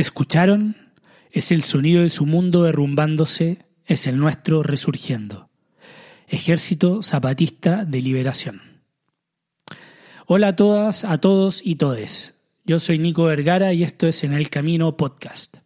¿Escucharon? 0.00 0.76
Es 1.30 1.52
el 1.52 1.62
sonido 1.62 2.00
de 2.00 2.08
su 2.08 2.24
mundo 2.24 2.62
derrumbándose, 2.62 3.66
es 3.84 4.06
el 4.06 4.16
nuestro 4.16 4.62
resurgiendo. 4.62 5.50
Ejército 6.26 7.02
Zapatista 7.02 7.84
de 7.84 8.00
Liberación. 8.00 8.62
Hola 10.24 10.48
a 10.48 10.56
todas, 10.56 11.04
a 11.04 11.18
todos 11.18 11.60
y 11.62 11.76
todes. 11.76 12.34
Yo 12.64 12.78
soy 12.78 12.98
Nico 12.98 13.24
Vergara 13.24 13.74
y 13.74 13.82
esto 13.82 14.06
es 14.06 14.24
En 14.24 14.32
el 14.32 14.48
Camino 14.48 14.96
Podcast. 14.96 15.58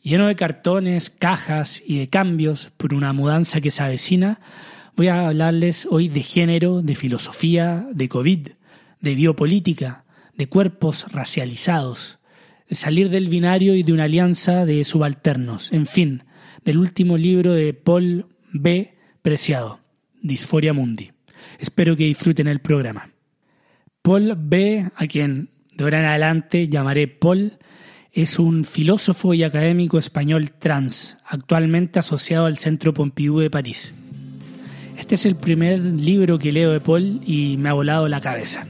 Lleno 0.00 0.28
de 0.28 0.34
cartones, 0.34 1.10
cajas 1.10 1.82
y 1.86 1.98
de 1.98 2.08
cambios 2.08 2.72
por 2.78 2.94
una 2.94 3.12
mudanza 3.12 3.60
que 3.60 3.70
se 3.70 3.82
avecina, 3.82 4.40
voy 4.96 5.08
a 5.08 5.26
hablarles 5.26 5.86
hoy 5.90 6.08
de 6.08 6.22
género, 6.22 6.80
de 6.80 6.94
filosofía, 6.94 7.86
de 7.92 8.08
COVID, 8.08 8.48
de 9.02 9.14
biopolítica, 9.14 10.06
de 10.38 10.48
cuerpos 10.48 11.04
racializados, 11.12 12.18
salir 12.72 13.10
del 13.10 13.28
binario 13.28 13.74
y 13.74 13.82
de 13.82 13.92
una 13.92 14.04
alianza 14.04 14.64
de 14.64 14.84
subalternos, 14.84 15.72
en 15.72 15.86
fin, 15.86 16.24
del 16.64 16.78
último 16.78 17.16
libro 17.16 17.52
de 17.52 17.74
Paul 17.74 18.26
B. 18.52 18.94
Preciado, 19.22 19.80
Disforia 20.22 20.72
Mundi. 20.72 21.10
Espero 21.58 21.96
que 21.96 22.04
disfruten 22.04 22.48
el 22.48 22.60
programa. 22.60 23.10
Paul 24.02 24.34
B., 24.36 24.90
a 24.94 25.06
quien 25.06 25.50
de 25.74 25.84
ahora 25.84 26.00
en 26.00 26.06
adelante 26.06 26.68
llamaré 26.68 27.08
Paul, 27.08 27.58
es 28.12 28.38
un 28.38 28.64
filósofo 28.64 29.32
y 29.32 29.42
académico 29.42 29.98
español 29.98 30.52
trans, 30.52 31.18
actualmente 31.24 31.98
asociado 31.98 32.46
al 32.46 32.58
Centro 32.58 32.92
Pompidou 32.92 33.38
de 33.38 33.50
París. 33.50 33.94
Este 34.98 35.14
es 35.14 35.24
el 35.24 35.36
primer 35.36 35.80
libro 35.80 36.38
que 36.38 36.52
leo 36.52 36.72
de 36.72 36.80
Paul 36.80 37.20
y 37.26 37.56
me 37.56 37.70
ha 37.70 37.72
volado 37.72 38.08
la 38.08 38.20
cabeza. 38.20 38.66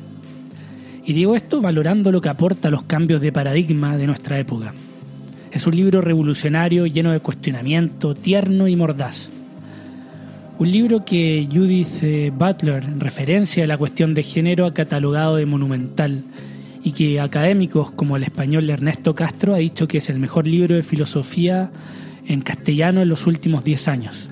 Y 1.05 1.13
digo 1.15 1.35
esto 1.35 1.61
valorando 1.61 2.13
lo 2.13 2.21
que 2.21 2.29
aporta 2.29 2.71
los 2.71 2.85
cambios 2.85 3.21
de 3.21 3.33
paradigma 3.33 3.97
de 3.97 4.07
nuestra 4.07 4.39
época. 4.39 4.73
Es 5.51 5.67
un 5.67 5.77
libro 5.77 6.01
revolucionario 6.01 6.87
lleno 6.87 7.13
de 7.13 7.21
cuestionamiento, 7.21 8.15
tierno 8.15 8.69
y 8.69 8.77
mordaz. 8.77 9.29
Un 10.59 10.71
libro 10.71 11.05
que 11.05 11.49
Judith 11.53 12.03
eh, 12.03 12.33
Butler, 12.35 12.85
en 12.85 13.01
referencia 13.01 13.65
a 13.65 13.67
la 13.67 13.77
cuestión 13.77 14.15
de 14.15 14.23
género, 14.23 14.65
ha 14.65 14.75
catalogado 14.75 15.37
de 15.37 15.47
monumental 15.47 16.23
y 16.85 16.93
que 16.93 17.21
académicos 17.21 17.91
como 17.91 18.17
el 18.17 18.23
español 18.23 18.71
Ernesto 18.71 19.15
Castro 19.15 19.55
ha 19.55 19.59
dicho 19.59 19.89
que 19.89 19.99
es 19.99 20.09
el 20.09 20.19
mejor 20.19 20.47
libro 20.47 20.77
de 20.77 20.83
filosofía 20.83 21.71
en 22.27 22.43
castellano 22.43 23.03
en 23.03 23.09
los 23.09 23.27
últimos 23.27 23.65
10 23.65 23.89
años. 23.89 24.31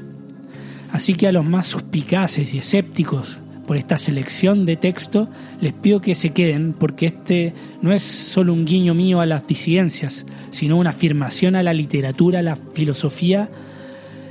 Así 0.93 1.15
que 1.15 1.29
a 1.29 1.33
los 1.33 1.45
más 1.45 1.67
suspicaces 1.67 2.55
y 2.55 2.59
escépticos 2.59 3.39
por 3.71 3.77
esta 3.77 3.99
selección 3.99 4.67
de 4.67 4.75
texto, 4.75 5.29
les 5.61 5.73
pido 5.73 6.01
que 6.01 6.17
se 6.17 6.31
queden 6.31 6.73
porque 6.73 7.07
este 7.07 7.55
no 7.83 7.93
es 7.93 8.03
solo 8.03 8.53
un 8.53 8.65
guiño 8.65 8.95
mío 8.95 9.21
a 9.21 9.27
las 9.27 9.47
disidencias, 9.47 10.27
sino 10.51 10.77
una 10.77 10.91
afirmación 10.91 11.55
a 11.55 11.63
la 11.63 11.73
literatura, 11.73 12.41
a 12.41 12.43
la 12.43 12.57
filosofía 12.57 13.49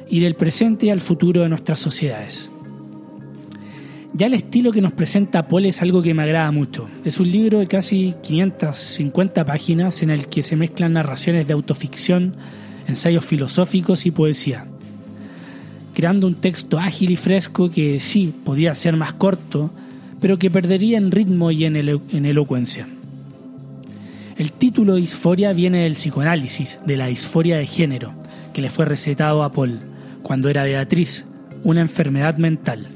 y 0.09 0.20
del 0.20 0.36
presente 0.36 0.92
al 0.92 1.00
futuro 1.00 1.42
de 1.42 1.48
nuestras 1.48 1.80
sociedades. 1.80 2.52
Ya 4.12 4.26
el 4.26 4.34
estilo 4.34 4.73
que 4.73 4.81
nos 4.81 4.92
presenta 4.92 5.48
Paul 5.48 5.68
es 5.68 5.81
algo 5.81 6.02
que 6.02 6.14
me 6.14 6.24
agrada 6.24 6.52
mucho. 6.52 6.90
Es 7.06 7.22
un 7.22 7.31
libro 7.31 7.59
de 7.59 7.68
casi 7.68 8.16
550 8.22 9.46
páginas 9.46 10.02
en 10.03 10.09
el 10.09 10.28
que 10.28 10.44
se 10.44 10.58
mezclan 10.58 10.92
narraciones 10.92 11.48
de 11.48 11.53
autoficción, 11.53 12.36
ensayos 12.90 13.24
filosóficos 13.24 14.06
y 14.06 14.12
poesía 14.12 14.68
creando 16.00 16.28
un 16.28 16.36
texto 16.36 16.80
ágil 16.80 17.11
y 17.11 17.17
fresco 17.17 17.69
que 17.69 18.00
sí 18.00 18.33
podía 18.45 18.73
ser 18.73 18.95
más 18.95 19.16
corto, 19.16 19.69
pero 20.22 20.39
que 20.39 20.50
perdería 20.50 20.97
en 20.97 21.12
ritmo 21.12 21.51
y 21.51 21.66
en, 21.66 21.75
en 21.75 22.25
elocuencia. 22.25 22.88
El 24.38 24.53
título 24.53 24.96
Disforia 24.96 25.51
viene 25.51 25.84
del 25.84 25.96
psicoanálisis, 25.96 26.79
de 26.85 26.96
la 26.96 27.07
disforia 27.07 27.57
de 27.57 27.68
género, 27.68 28.13
que 28.53 28.62
le 28.62 28.69
fue 28.69 28.85
recetado 28.85 29.44
a 29.44 29.51
Paul 29.51 29.79
cuando 30.24 30.47
era 30.47 30.63
Beatriz, 30.63 31.25
una 31.66 31.81
enfermedad 31.81 32.38
mental. 32.38 32.88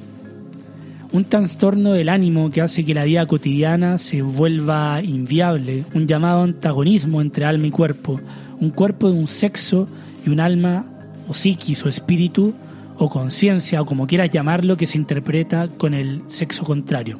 Un 1.11 1.25
trastorno 1.25 1.91
del 1.91 2.07
ánimo 2.07 2.51
que 2.51 2.61
hace 2.61 2.85
que 2.85 2.93
la 2.93 3.03
vida 3.03 3.25
cotidiana 3.25 3.97
se 3.97 4.21
vuelva 4.21 5.01
inviable, 5.03 5.83
un 5.93 6.07
llamado 6.07 6.43
antagonismo 6.43 7.19
entre 7.19 7.43
alma 7.43 7.67
y 7.67 7.71
cuerpo, 7.71 8.21
un 8.61 8.69
cuerpo 8.69 9.11
de 9.11 9.19
un 9.19 9.27
sexo 9.27 9.89
y 10.25 10.29
un 10.29 10.39
alma 10.39 10.85
o 11.27 11.33
psiquis 11.33 11.85
o 11.85 11.89
espíritu 11.89 12.53
o 12.97 13.09
conciencia 13.09 13.81
o 13.81 13.85
como 13.85 14.07
quieras 14.07 14.29
llamarlo 14.29 14.77
que 14.77 14.87
se 14.87 14.97
interpreta 14.97 15.67
con 15.67 15.93
el 15.93 16.23
sexo 16.27 16.63
contrario. 16.63 17.19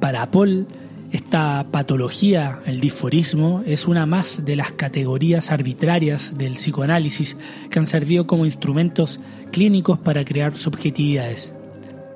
Para 0.00 0.30
Paul, 0.30 0.66
esta 1.10 1.66
patología, 1.70 2.60
el 2.66 2.80
disforismo, 2.80 3.62
es 3.64 3.86
una 3.86 4.04
más 4.04 4.44
de 4.44 4.56
las 4.56 4.72
categorías 4.72 5.50
arbitrarias 5.50 6.36
del 6.36 6.54
psicoanálisis 6.54 7.36
que 7.70 7.78
han 7.78 7.86
servido 7.86 8.26
como 8.26 8.44
instrumentos 8.44 9.18
clínicos 9.50 9.98
para 9.98 10.24
crear 10.24 10.54
subjetividades. 10.54 11.54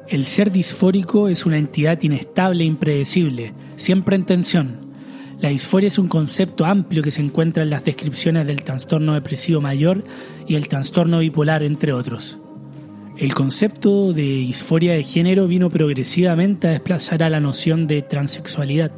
El 0.09 0.27
ser 0.27 0.53
disfórico 0.53 1.29
es 1.29 1.47
una 1.47 1.57
entidad 1.57 2.03
inestable 2.03 2.65
e 2.65 2.67
impredecible, 2.67 3.55
siempre 3.77 4.15
en 4.15 4.27
tensión. 4.27 4.93
La 5.41 5.49
disforia 5.49 5.87
es 5.87 5.99
un 5.99 6.09
concepto 6.09 6.67
amplio 6.67 7.03
que 7.03 7.11
se 7.11 7.23
encuentra 7.23 7.63
en 7.63 7.71
las 7.71 7.85
descripciones 7.85 8.47
del 8.47 8.63
trastorno 8.63 9.15
depresivo 9.15 9.63
mayor 9.63 10.05
y 10.47 10.55
el 10.55 10.69
trastorno 10.69 11.21
bipolar, 11.21 11.63
entre 11.63 11.95
otros. 11.95 12.39
El 13.23 13.35
concepto 13.35 14.13
de 14.13 14.25
disforia 14.25 14.95
de 14.95 15.05
género 15.05 15.47
vino 15.47 15.71
progresivamente 15.71 16.67
a 16.67 16.73
desplazar 16.73 17.23
a 17.23 17.31
la 17.31 17.39
noción 17.39 17.87
de 17.87 18.03
transexualidad 18.03 18.91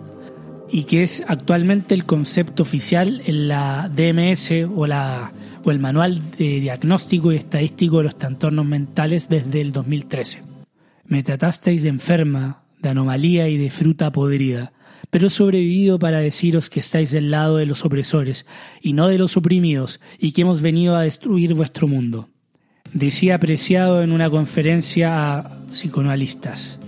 y 0.71 0.85
que 0.85 1.03
es 1.03 1.23
actualmente 1.29 1.95
el 1.95 2.07
concepto 2.07 2.63
oficial 2.63 3.21
en 3.27 3.49
la 3.49 3.91
DMS 3.95 4.51
o, 4.75 4.87
o 5.65 5.71
el 5.71 5.79
Manual 5.79 6.23
de 6.39 6.59
Diagnóstico 6.59 7.33
y 7.33 7.37
Estadístico 7.37 7.99
de 7.99 8.05
los 8.05 8.17
Trastornos 8.17 8.65
Mentales 8.65 9.29
desde 9.29 9.61
el 9.61 9.73
2013. 9.73 10.43
Me 11.05 11.23
tratasteis 11.23 11.83
de 11.83 11.91
enferma, 11.91 12.63
de 12.81 12.89
anomalía 12.89 13.49
y 13.49 13.59
de 13.59 13.69
fruta 13.69 14.11
podrida, 14.11 14.73
pero 15.11 15.27
he 15.27 15.31
sobrevivido 15.31 15.99
para 15.99 16.21
deciros 16.21 16.71
que 16.71 16.81
estáis 16.81 17.11
del 17.11 17.31
lado 17.31 17.59
de 17.59 17.67
los 17.67 17.85
opresores 17.85 18.47
y 18.81 18.95
no 18.95 19.09
de 19.09 19.19
los 19.19 19.37
oprimidos 19.37 20.01
y 20.19 20.33
que 20.33 20.41
hemos 20.41 20.63
venido 20.63 20.97
a 20.97 21.03
destruir 21.03 21.53
vuestro 21.53 21.87
mundo 21.87 22.31
decía 22.95 23.35
Apreciado 23.35 24.03
en 24.03 24.13
una 24.13 24.31
conferencia 24.31 25.35
a 25.35 25.59
psicoanalistas. 25.71 26.79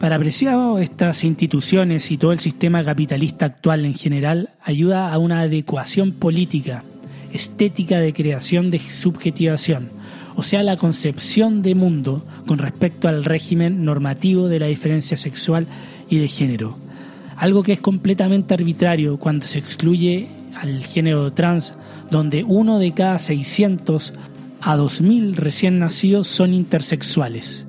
Para 0.00 0.16
Apreciado, 0.16 0.78
estas 0.78 1.24
instituciones 1.24 2.10
y 2.10 2.18
todo 2.18 2.32
el 2.32 2.38
sistema 2.38 2.84
capitalista 2.84 3.46
actual 3.46 3.86
en 3.86 3.94
general 3.94 4.50
ayuda 4.62 5.10
a 5.10 5.18
una 5.18 5.40
adecuación 5.40 6.12
política, 6.12 6.82
estética 7.32 8.00
de 8.00 8.12
creación 8.12 8.70
de 8.70 8.78
subjetivación, 8.78 9.90
o 10.34 10.42
sea, 10.42 10.62
la 10.62 10.76
concepción 10.76 11.62
de 11.62 11.74
mundo 11.74 12.26
con 12.46 12.58
respecto 12.58 13.08
al 13.08 13.24
régimen 13.24 13.84
normativo 13.84 14.48
de 14.48 14.58
la 14.58 14.66
diferencia 14.66 15.16
sexual 15.16 15.66
y 16.10 16.18
de 16.18 16.28
género. 16.28 16.76
Algo 17.36 17.62
que 17.62 17.72
es 17.72 17.80
completamente 17.80 18.54
arbitrario 18.54 19.18
cuando 19.18 19.46
se 19.46 19.58
excluye 19.58 20.28
al 20.54 20.82
género 20.82 21.32
trans, 21.32 21.74
donde 22.10 22.44
uno 22.44 22.78
de 22.78 22.92
cada 22.92 23.18
600 23.18 24.12
a 24.66 24.76
2.000 24.76 25.36
recién 25.36 25.78
nacidos 25.78 26.26
son 26.26 26.52
intersexuales. 26.52 27.64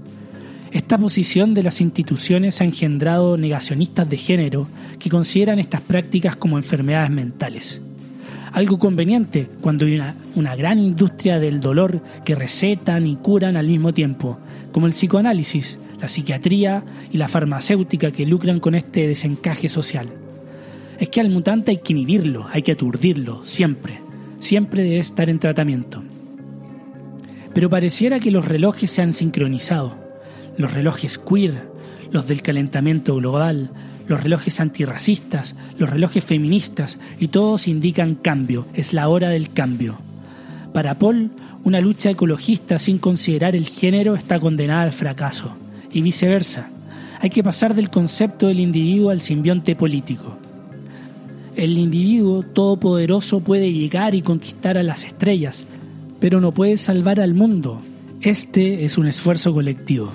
Esta 0.71 0.97
posición 0.97 1.53
de 1.53 1.61
las 1.61 1.79
instituciones 1.79 2.59
ha 2.59 2.63
engendrado 2.63 3.37
negacionistas 3.37 4.09
de 4.09 4.17
género 4.17 4.67
que 4.97 5.11
consideran 5.11 5.59
estas 5.59 5.81
prácticas 5.81 6.35
como 6.37 6.57
enfermedades 6.57 7.11
mentales. 7.11 7.81
Algo 8.51 8.79
conveniente 8.79 9.47
cuando 9.61 9.85
hay 9.85 9.93
una, 9.93 10.15
una, 10.33 10.55
gran 10.55 10.79
industria 10.79 11.39
del 11.39 11.59
dolor 11.59 12.01
que 12.25 12.33
recetan 12.33 13.05
y 13.05 13.15
curan 13.17 13.57
al 13.57 13.67
mismo 13.67 13.93
tiempo, 13.93 14.39
como 14.71 14.87
el 14.87 14.93
psicoanálisis, 14.93 15.77
la 16.01 16.07
psiquiatría 16.07 16.83
y 17.13 17.17
la 17.17 17.27
farmacéutica 17.27 18.09
que 18.09 18.25
lucran 18.25 18.59
con 18.59 18.73
este 18.73 19.07
desencaje 19.07 19.69
social. 19.69 20.09
Es 20.97 21.09
que 21.09 21.21
al 21.21 21.29
mutante 21.29 21.69
hay 21.69 21.77
que 21.77 21.93
inhibirlo, 21.93 22.47
hay 22.51 22.63
que 22.63 22.71
aturdirlo, 22.71 23.45
siempre. 23.45 24.01
Siempre 24.39 24.81
debe 24.81 24.97
estar 24.97 25.29
en 25.29 25.37
tratamiento 25.37 26.01
pero 27.57 27.71
pareciera 27.71 28.19
que 28.19 28.29
los 28.29 28.45
relojes 28.45 28.91
se 28.91 29.01
han 29.01 29.13
sincronizado. 29.13 29.97
Los 30.57 30.75
relojes 30.75 31.17
queer, 31.17 31.67
los 32.11 32.27
del 32.27 32.43
calentamiento 32.43 33.15
global, 33.15 33.71
los 34.07 34.21
relojes 34.21 34.59
antirracistas, 34.59 35.55
los 35.79 35.89
relojes 35.89 36.23
feministas, 36.23 36.99
y 37.19 37.29
todos 37.29 37.67
indican 37.67 38.13
cambio, 38.13 38.67
es 38.75 38.93
la 38.93 39.09
hora 39.09 39.29
del 39.29 39.53
cambio. 39.53 39.97
Para 40.71 40.99
Paul, 40.99 41.31
una 41.63 41.81
lucha 41.81 42.11
ecologista 42.11 42.77
sin 42.77 42.99
considerar 42.99 43.55
el 43.55 43.65
género 43.65 44.13
está 44.13 44.39
condenada 44.39 44.83
al 44.83 44.91
fracaso, 44.91 45.57
y 45.91 46.03
viceversa. 46.03 46.69
Hay 47.21 47.31
que 47.31 47.43
pasar 47.43 47.73
del 47.73 47.89
concepto 47.89 48.49
del 48.49 48.59
individuo 48.59 49.09
al 49.09 49.19
simbionte 49.19 49.75
político. 49.75 50.37
El 51.55 51.75
individuo 51.75 52.43
todopoderoso 52.43 53.39
puede 53.39 53.73
llegar 53.73 54.13
y 54.13 54.21
conquistar 54.21 54.77
a 54.77 54.83
las 54.83 55.03
estrellas, 55.03 55.65
pero 56.19 56.41
no 56.41 56.53
puede 56.53 56.77
salvar 56.77 57.19
al 57.19 57.33
mundo. 57.33 57.81
Este 58.21 58.83
es 58.83 58.97
un 58.97 59.07
esfuerzo 59.07 59.53
colectivo. 59.53 60.11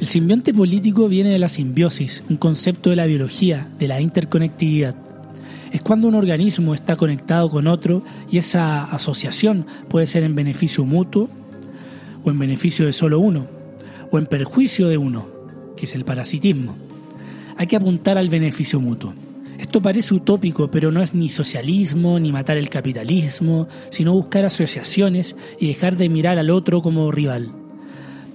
El 0.00 0.06
simbionte 0.06 0.54
político 0.54 1.08
viene 1.08 1.30
de 1.30 1.38
la 1.38 1.48
simbiosis, 1.48 2.24
un 2.30 2.36
concepto 2.36 2.90
de 2.90 2.96
la 2.96 3.06
biología, 3.06 3.68
de 3.78 3.86
la 3.86 4.00
interconectividad. 4.00 4.94
Es 5.72 5.82
cuando 5.82 6.08
un 6.08 6.14
organismo 6.14 6.74
está 6.74 6.96
conectado 6.96 7.48
con 7.48 7.66
otro 7.66 8.02
y 8.30 8.38
esa 8.38 8.84
asociación 8.84 9.66
puede 9.88 10.06
ser 10.06 10.24
en 10.24 10.34
beneficio 10.34 10.84
mutuo 10.84 11.28
o 12.24 12.30
en 12.30 12.38
beneficio 12.38 12.86
de 12.86 12.92
solo 12.92 13.20
uno 13.20 13.46
o 14.10 14.18
en 14.18 14.26
perjuicio 14.26 14.88
de 14.88 14.98
uno, 14.98 15.26
que 15.76 15.84
es 15.84 15.94
el 15.94 16.04
parasitismo. 16.04 16.74
Hay 17.56 17.66
que 17.66 17.76
apuntar 17.76 18.18
al 18.18 18.28
beneficio 18.28 18.80
mutuo. 18.80 19.14
Esto 19.60 19.82
parece 19.82 20.14
utópico, 20.14 20.70
pero 20.70 20.90
no 20.90 21.02
es 21.02 21.14
ni 21.14 21.28
socialismo 21.28 22.18
ni 22.18 22.32
matar 22.32 22.56
el 22.56 22.70
capitalismo, 22.70 23.68
sino 23.90 24.14
buscar 24.14 24.46
asociaciones 24.46 25.36
y 25.60 25.68
dejar 25.68 25.98
de 25.98 26.08
mirar 26.08 26.38
al 26.38 26.48
otro 26.48 26.80
como 26.80 27.10
rival. 27.12 27.52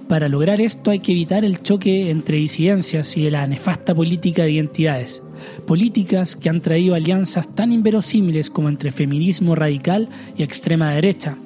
Para 0.08 0.28
lograr 0.28 0.60
esto 0.60 0.92
hay 0.92 1.00
que 1.00 1.10
evitar 1.10 1.44
el 1.44 1.62
choque 1.62 2.10
entre 2.10 2.36
disidencias 2.36 3.16
y 3.16 3.28
la 3.28 3.44
nefasta 3.48 3.92
política 3.92 4.44
de 4.44 4.52
identidades, 4.52 5.20
políticas 5.66 6.36
que 6.36 6.48
han 6.48 6.60
traído 6.60 6.94
alianzas 6.94 7.52
tan 7.56 7.72
inverosímiles 7.72 8.48
como 8.48 8.68
entre 8.68 8.92
feminismo 8.92 9.56
radical 9.56 10.08
y 10.38 10.44
extrema 10.44 10.92
derecha. 10.92 11.36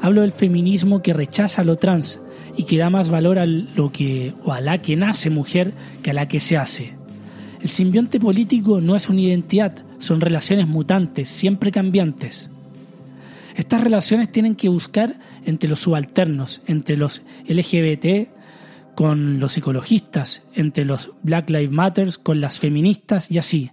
Hablo 0.00 0.22
del 0.22 0.32
feminismo 0.32 1.02
que 1.02 1.12
rechaza 1.12 1.62
lo 1.62 1.76
trans 1.76 2.18
y 2.56 2.64
que 2.64 2.78
da 2.78 2.88
más 2.88 3.10
valor 3.10 3.38
a 3.38 3.44
lo 3.44 3.92
que 3.92 4.32
o 4.46 4.52
a 4.54 4.62
la 4.62 4.80
que 4.80 4.96
nace 4.96 5.28
mujer 5.28 5.74
que 6.02 6.12
a 6.12 6.14
la 6.14 6.26
que 6.26 6.40
se 6.40 6.56
hace. 6.56 6.95
El 7.66 7.70
simbionte 7.70 8.20
político 8.20 8.80
no 8.80 8.94
es 8.94 9.08
una 9.08 9.22
identidad, 9.22 9.74
son 9.98 10.20
relaciones 10.20 10.68
mutantes, 10.68 11.28
siempre 11.28 11.72
cambiantes. 11.72 12.48
Estas 13.56 13.80
relaciones 13.80 14.30
tienen 14.30 14.54
que 14.54 14.68
buscar 14.68 15.18
entre 15.44 15.68
los 15.68 15.80
subalternos, 15.80 16.62
entre 16.68 16.96
los 16.96 17.22
LGBT 17.48 18.28
con 18.94 19.40
los 19.40 19.56
ecologistas, 19.56 20.46
entre 20.54 20.84
los 20.84 21.10
Black 21.24 21.50
Lives 21.50 21.72
Matter 21.72 22.08
con 22.22 22.40
las 22.40 22.60
feministas 22.60 23.28
y 23.32 23.38
así. 23.38 23.72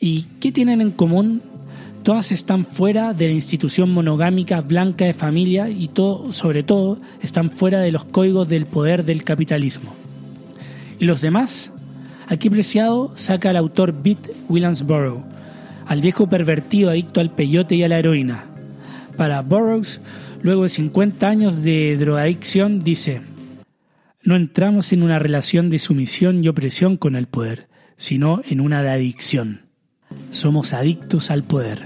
¿Y 0.00 0.22
qué 0.40 0.50
tienen 0.50 0.80
en 0.80 0.92
común? 0.92 1.42
Todas 2.02 2.32
están 2.32 2.64
fuera 2.64 3.12
de 3.12 3.26
la 3.26 3.34
institución 3.34 3.90
monogámica 3.90 4.62
blanca 4.62 5.04
de 5.04 5.12
familia 5.12 5.68
y 5.68 5.88
todo, 5.88 6.32
sobre 6.32 6.62
todo 6.62 6.98
están 7.20 7.50
fuera 7.50 7.80
de 7.80 7.92
los 7.92 8.06
códigos 8.06 8.48
del 8.48 8.64
poder 8.64 9.04
del 9.04 9.22
capitalismo. 9.22 9.94
¿Y 10.98 11.04
los 11.04 11.20
demás? 11.20 11.72
Aquí 12.28 12.50
Preciado 12.50 13.12
saca 13.14 13.50
al 13.50 13.56
autor 13.56 13.94
Beat 14.02 14.18
Williamsborough, 14.48 15.22
al 15.86 16.00
viejo 16.00 16.28
pervertido 16.28 16.90
adicto 16.90 17.20
al 17.20 17.30
peyote 17.30 17.76
y 17.76 17.84
a 17.84 17.88
la 17.88 17.98
heroína, 17.98 18.46
para 19.16 19.42
Burroughs, 19.42 20.00
luego 20.42 20.64
de 20.64 20.68
50 20.68 21.28
años 21.28 21.62
de 21.62 21.96
drogadicción, 21.96 22.82
dice, 22.82 23.22
no 24.22 24.34
entramos 24.34 24.92
en 24.92 25.04
una 25.04 25.20
relación 25.20 25.70
de 25.70 25.78
sumisión 25.78 26.42
y 26.42 26.48
opresión 26.48 26.96
con 26.96 27.14
el 27.14 27.28
poder, 27.28 27.68
sino 27.96 28.42
en 28.48 28.60
una 28.60 28.82
de 28.82 28.90
adicción. 28.90 29.60
Somos 30.30 30.72
adictos 30.72 31.30
al 31.30 31.44
poder. 31.44 31.82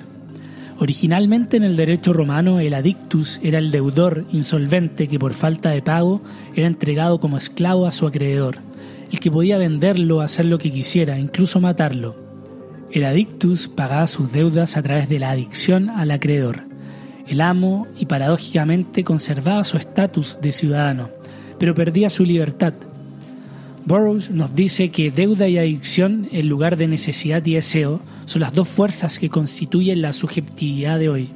Originalmente 0.79 1.59
en 1.59 1.65
el 1.65 1.77
derecho 1.77 2.15
romano 2.15 2.59
el 2.59 2.73
adictus 2.73 3.39
era 3.43 3.59
el 3.59 3.71
deudor 3.71 4.25
insolvente 4.33 5.07
que 5.07 5.19
por 5.19 5.35
falta 5.35 5.69
de 5.69 5.83
pago 5.83 6.23
era 6.57 6.67
entregado 6.67 7.21
como 7.21 7.37
esclavo 7.37 7.87
a 7.87 7.93
su 7.93 8.07
acreedor, 8.07 8.70
el 9.11 9.21
que 9.21 9.31
podía 9.31 9.59
venderlo, 9.59 10.21
hacer 10.21 10.47
lo 10.47 10.59
que 10.59 10.71
quisiera, 10.71 11.19
incluso 11.19 11.61
matarlo. 11.61 12.17
El 12.91 13.05
adictus 13.05 13.69
pagaba 13.69 14.07
sus 14.07 14.33
deudas 14.33 14.77
a 14.77 14.83
través 14.83 15.09
de 15.09 15.19
la 15.19 15.31
adicción 15.31 15.91
al 15.91 16.11
acreedor 16.11 16.71
el 17.31 17.41
amo 17.41 17.87
y 17.97 18.07
paradójicamente 18.07 19.05
conservaba 19.05 19.63
su 19.63 19.77
estatus 19.77 20.37
de 20.43 20.51
ciudadano, 20.51 21.11
pero 21.61 21.77
perdía 21.77 22.11
su 22.11 22.25
libertad. 22.25 22.75
Burroughs 23.87 24.31
nos 24.31 24.57
dice 24.57 24.91
que 24.91 25.13
deuda 25.13 25.47
y 25.47 25.57
adicción, 25.57 26.29
en 26.33 26.49
lugar 26.49 26.77
de 26.77 26.89
necesidad 26.89 27.47
y 27.47 27.55
deseo, 27.55 28.01
son 28.27 28.41
las 28.41 28.53
dos 28.53 28.69
fuerzas 28.69 29.21
que 29.21 29.31
constituyen 29.31 30.03
la 30.03 30.13
subjetividad 30.13 30.99
de 30.99 31.09
hoy. 31.09 31.29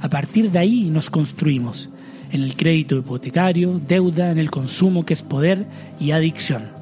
A 0.00 0.08
partir 0.08 0.50
de 0.50 0.60
ahí 0.60 0.84
nos 0.84 1.10
construimos, 1.10 1.90
en 2.32 2.42
el 2.42 2.56
crédito 2.56 2.96
hipotecario, 2.96 3.78
deuda, 3.86 4.30
en 4.30 4.38
el 4.38 4.50
consumo 4.50 5.04
que 5.04 5.12
es 5.12 5.20
poder 5.20 5.66
y 6.00 6.12
adicción. 6.12 6.77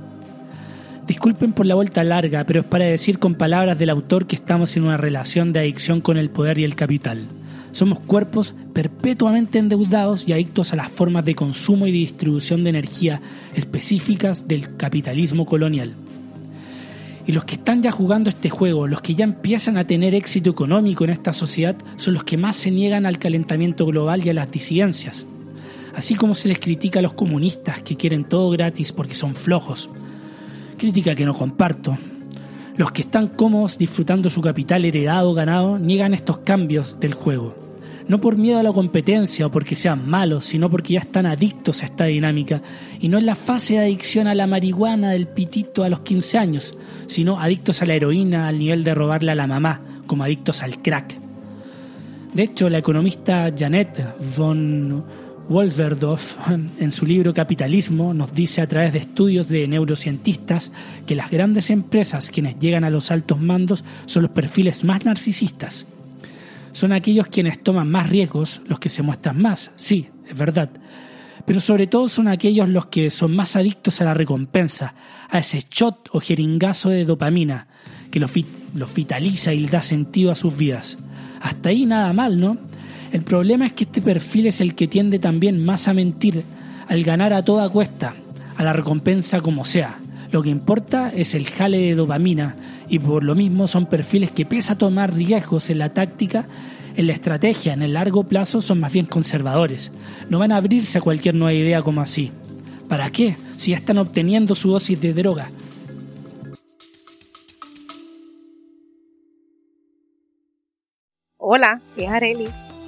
Disculpen 1.06 1.52
por 1.52 1.66
la 1.66 1.76
vuelta 1.76 2.02
larga, 2.02 2.44
pero 2.44 2.60
es 2.60 2.66
para 2.66 2.84
decir 2.84 3.20
con 3.20 3.36
palabras 3.36 3.78
del 3.78 3.90
autor 3.90 4.26
que 4.26 4.34
estamos 4.34 4.76
en 4.76 4.82
una 4.82 4.96
relación 4.96 5.52
de 5.52 5.60
adicción 5.60 6.00
con 6.00 6.16
el 6.16 6.30
poder 6.30 6.58
y 6.58 6.64
el 6.64 6.74
capital. 6.74 7.28
Somos 7.70 8.00
cuerpos 8.00 8.54
perpetuamente 8.72 9.58
endeudados 9.58 10.26
y 10.26 10.32
adictos 10.32 10.72
a 10.72 10.76
las 10.76 10.90
formas 10.90 11.24
de 11.24 11.36
consumo 11.36 11.86
y 11.86 11.92
distribución 11.92 12.64
de 12.64 12.70
energía 12.70 13.20
específicas 13.54 14.48
del 14.48 14.76
capitalismo 14.76 15.46
colonial. 15.46 15.94
Y 17.24 17.32
los 17.32 17.44
que 17.44 17.54
están 17.54 17.82
ya 17.82 17.92
jugando 17.92 18.30
este 18.30 18.50
juego, 18.50 18.88
los 18.88 19.00
que 19.00 19.14
ya 19.14 19.24
empiezan 19.24 19.76
a 19.76 19.86
tener 19.86 20.14
éxito 20.14 20.50
económico 20.50 21.04
en 21.04 21.10
esta 21.10 21.32
sociedad, 21.32 21.76
son 21.96 22.14
los 22.14 22.24
que 22.24 22.36
más 22.36 22.56
se 22.56 22.72
niegan 22.72 23.06
al 23.06 23.18
calentamiento 23.18 23.86
global 23.86 24.24
y 24.24 24.30
a 24.30 24.34
las 24.34 24.50
disidencias. 24.50 25.24
Así 25.94 26.14
como 26.16 26.34
se 26.34 26.48
les 26.48 26.58
critica 26.58 26.98
a 26.98 27.02
los 27.02 27.12
comunistas 27.12 27.82
que 27.82 27.96
quieren 27.96 28.24
todo 28.24 28.50
gratis 28.50 28.92
porque 28.92 29.14
son 29.14 29.34
flojos. 29.34 29.88
Crítica 30.76 31.14
que 31.14 31.24
no 31.24 31.34
comparto, 31.34 31.96
los 32.76 32.92
que 32.92 33.02
están 33.02 33.28
cómodos 33.28 33.78
disfrutando 33.78 34.28
su 34.28 34.40
capital 34.40 34.84
heredado 34.84 35.30
o 35.30 35.34
ganado 35.34 35.78
niegan 35.78 36.14
estos 36.14 36.38
cambios 36.38 37.00
del 37.00 37.14
juego 37.14 37.66
no 38.08 38.20
por 38.20 38.38
miedo 38.38 38.58
a 38.58 38.62
la 38.62 38.72
competencia 38.72 39.46
o 39.46 39.50
porque 39.50 39.74
sean 39.74 40.08
malos, 40.08 40.44
sino 40.44 40.70
porque 40.70 40.94
ya 40.94 41.00
están 41.00 41.26
adictos 41.26 41.82
a 41.82 41.86
esta 41.86 42.04
dinámica. 42.04 42.62
Y 43.00 43.08
no 43.08 43.18
en 43.18 43.26
la 43.26 43.34
fase 43.34 43.74
de 43.74 43.80
adicción 43.80 44.28
a 44.28 44.34
la 44.34 44.46
marihuana 44.46 45.10
del 45.10 45.26
pitito 45.26 45.82
a 45.82 45.88
los 45.88 46.00
15 46.00 46.38
años, 46.38 46.78
sino 47.06 47.40
adictos 47.40 47.82
a 47.82 47.86
la 47.86 47.94
heroína 47.94 48.48
al 48.48 48.58
nivel 48.58 48.84
de 48.84 48.94
robarle 48.94 49.32
a 49.32 49.34
la 49.34 49.46
mamá, 49.46 49.80
como 50.06 50.24
adictos 50.24 50.62
al 50.62 50.80
crack. 50.80 51.18
De 52.32 52.42
hecho, 52.42 52.68
la 52.68 52.78
economista 52.78 53.52
Janet 53.56 54.16
von 54.36 55.04
Wolferdorf, 55.48 56.36
en 56.48 56.90
su 56.90 57.06
libro 57.06 57.32
Capitalismo, 57.32 58.12
nos 58.14 58.34
dice 58.34 58.60
a 58.60 58.66
través 58.66 58.92
de 58.92 58.98
estudios 58.98 59.48
de 59.48 59.68
neurocientistas 59.68 60.72
que 61.06 61.14
las 61.14 61.30
grandes 61.30 61.70
empresas 61.70 62.30
quienes 62.30 62.58
llegan 62.58 62.84
a 62.84 62.90
los 62.90 63.10
altos 63.10 63.40
mandos 63.40 63.84
son 64.06 64.22
los 64.22 64.32
perfiles 64.32 64.84
más 64.84 65.04
narcisistas 65.04 65.86
son 66.76 66.92
aquellos 66.92 67.28
quienes 67.28 67.62
toman 67.62 67.90
más 67.90 68.10
riesgos, 68.10 68.60
los 68.66 68.78
que 68.78 68.90
se 68.90 69.00
muestran 69.00 69.40
más, 69.40 69.70
sí, 69.76 70.08
es 70.28 70.36
verdad. 70.36 70.68
Pero 71.46 71.62
sobre 71.62 71.86
todo 71.86 72.06
son 72.10 72.28
aquellos 72.28 72.68
los 72.68 72.86
que 72.86 73.08
son 73.08 73.34
más 73.34 73.56
adictos 73.56 74.02
a 74.02 74.04
la 74.04 74.12
recompensa, 74.12 74.92
a 75.30 75.38
ese 75.38 75.64
shot 75.70 76.10
o 76.12 76.20
jeringazo 76.20 76.90
de 76.90 77.06
dopamina 77.06 77.66
que 78.10 78.20
los, 78.20 78.30
vitaliza 78.94 79.54
y 79.54 79.66
da 79.66 79.80
sentido 79.80 80.30
a 80.30 80.34
sus 80.34 80.54
vidas. 80.54 80.98
Hasta 81.40 81.70
ahí 81.70 81.86
nada 81.86 82.12
mal, 82.12 82.38
¿no? 82.38 82.58
El 83.12 83.22
problema 83.22 83.66
es 83.66 83.72
que 83.72 83.84
este 83.84 84.02
perfil 84.02 84.46
es 84.46 84.60
el 84.60 84.74
que 84.74 84.88
tiende 84.88 85.18
también 85.18 85.64
más 85.64 85.88
a 85.88 85.94
mentir, 85.94 86.44
al 86.88 87.02
ganar 87.04 87.32
a 87.32 87.44
toda 87.44 87.68
cuesta, 87.68 88.14
a 88.56 88.64
la 88.64 88.72
recompensa 88.72 89.40
como 89.40 89.64
sea. 89.64 89.98
Lo 90.32 90.42
que 90.42 90.50
importa 90.50 91.10
es 91.14 91.34
el 91.34 91.46
jale 91.46 91.78
de 91.78 91.94
dopamina 91.94 92.56
y 92.88 92.98
por 92.98 93.22
lo 93.22 93.34
mismo 93.34 93.68
son 93.68 93.86
perfiles 93.86 94.30
que 94.30 94.44
pese 94.44 94.72
a 94.72 94.78
tomar 94.78 95.14
riesgos 95.14 95.70
en 95.70 95.78
la 95.78 95.94
táctica, 95.94 96.46
en 96.96 97.06
la 97.06 97.12
estrategia, 97.12 97.72
en 97.72 97.82
el 97.82 97.92
largo 97.92 98.24
plazo 98.24 98.60
son 98.60 98.80
más 98.80 98.92
bien 98.92 99.06
conservadores. 99.06 99.92
No 100.28 100.38
van 100.38 100.52
a 100.52 100.56
abrirse 100.56 100.98
a 100.98 101.00
cualquier 101.02 101.34
nueva 101.34 101.52
idea 101.52 101.82
como 101.82 102.00
así. 102.00 102.32
¿Para 102.88 103.10
qué? 103.10 103.36
Si 103.52 103.70
ya 103.72 103.76
están 103.76 103.98
obteniendo 103.98 104.54
su 104.54 104.70
dosis 104.70 105.00
de 105.00 105.12
droga. 105.12 105.48
Hola, 111.38 111.80
es 111.96 112.08
Arelis. 112.08 112.50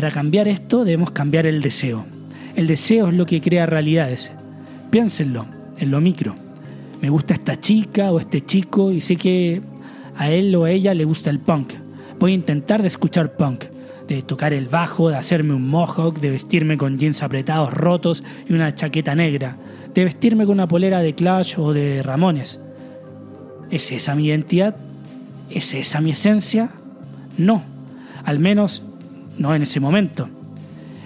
Para 0.00 0.12
cambiar 0.12 0.48
esto 0.48 0.82
debemos 0.86 1.10
cambiar 1.10 1.44
el 1.44 1.60
deseo. 1.60 2.06
El 2.56 2.66
deseo 2.66 3.08
es 3.08 3.14
lo 3.14 3.26
que 3.26 3.42
crea 3.42 3.66
realidades. 3.66 4.32
Piénsenlo, 4.90 5.44
en 5.76 5.90
lo 5.90 6.00
micro. 6.00 6.34
Me 7.02 7.10
gusta 7.10 7.34
esta 7.34 7.60
chica 7.60 8.10
o 8.10 8.18
este 8.18 8.42
chico 8.42 8.92
y 8.92 9.02
sé 9.02 9.16
que 9.16 9.60
a 10.16 10.30
él 10.30 10.56
o 10.56 10.64
a 10.64 10.70
ella 10.70 10.94
le 10.94 11.04
gusta 11.04 11.28
el 11.28 11.38
punk. 11.38 11.74
Voy 12.18 12.32
a 12.32 12.34
intentar 12.34 12.80
de 12.80 12.88
escuchar 12.88 13.36
punk, 13.36 13.64
de 14.08 14.22
tocar 14.22 14.54
el 14.54 14.68
bajo, 14.68 15.10
de 15.10 15.16
hacerme 15.16 15.52
un 15.52 15.68
mohawk, 15.68 16.18
de 16.18 16.30
vestirme 16.30 16.78
con 16.78 16.98
jeans 16.98 17.22
apretados 17.22 17.70
rotos 17.70 18.24
y 18.48 18.54
una 18.54 18.74
chaqueta 18.74 19.14
negra, 19.14 19.58
de 19.92 20.04
vestirme 20.04 20.46
con 20.46 20.54
una 20.54 20.66
polera 20.66 21.00
de 21.00 21.14
Clash 21.14 21.56
o 21.58 21.74
de 21.74 22.02
Ramones. 22.02 22.58
¿Es 23.70 23.92
esa 23.92 24.14
mi 24.14 24.28
identidad? 24.28 24.76
¿Es 25.50 25.74
esa 25.74 26.00
mi 26.00 26.12
esencia? 26.12 26.70
No, 27.36 27.62
al 28.24 28.38
menos 28.38 28.82
no 29.40 29.54
en 29.54 29.62
ese 29.62 29.80
momento. 29.80 30.28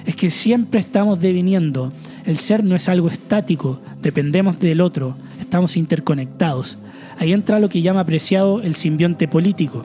Es 0.05 0.17
que 0.17 0.29
siempre 0.29 0.81
estamos 0.81 1.21
deviniendo. 1.21 1.93
El 2.27 2.37
ser 2.37 2.63
no 2.63 2.77
es 2.77 2.89
algo 2.89 3.09
estático, 3.09 3.81
dependemos 4.03 4.61
del 4.61 4.83
otro, 4.83 5.17
estamos 5.41 5.79
interconectados. 5.79 6.77
Ahí 7.19 7.33
entra 7.33 7.61
lo 7.61 7.69
que 7.71 7.81
llama 7.81 8.01
apreciado 8.01 8.61
el 8.61 8.75
simbionte 8.75 9.29
político. 9.29 9.85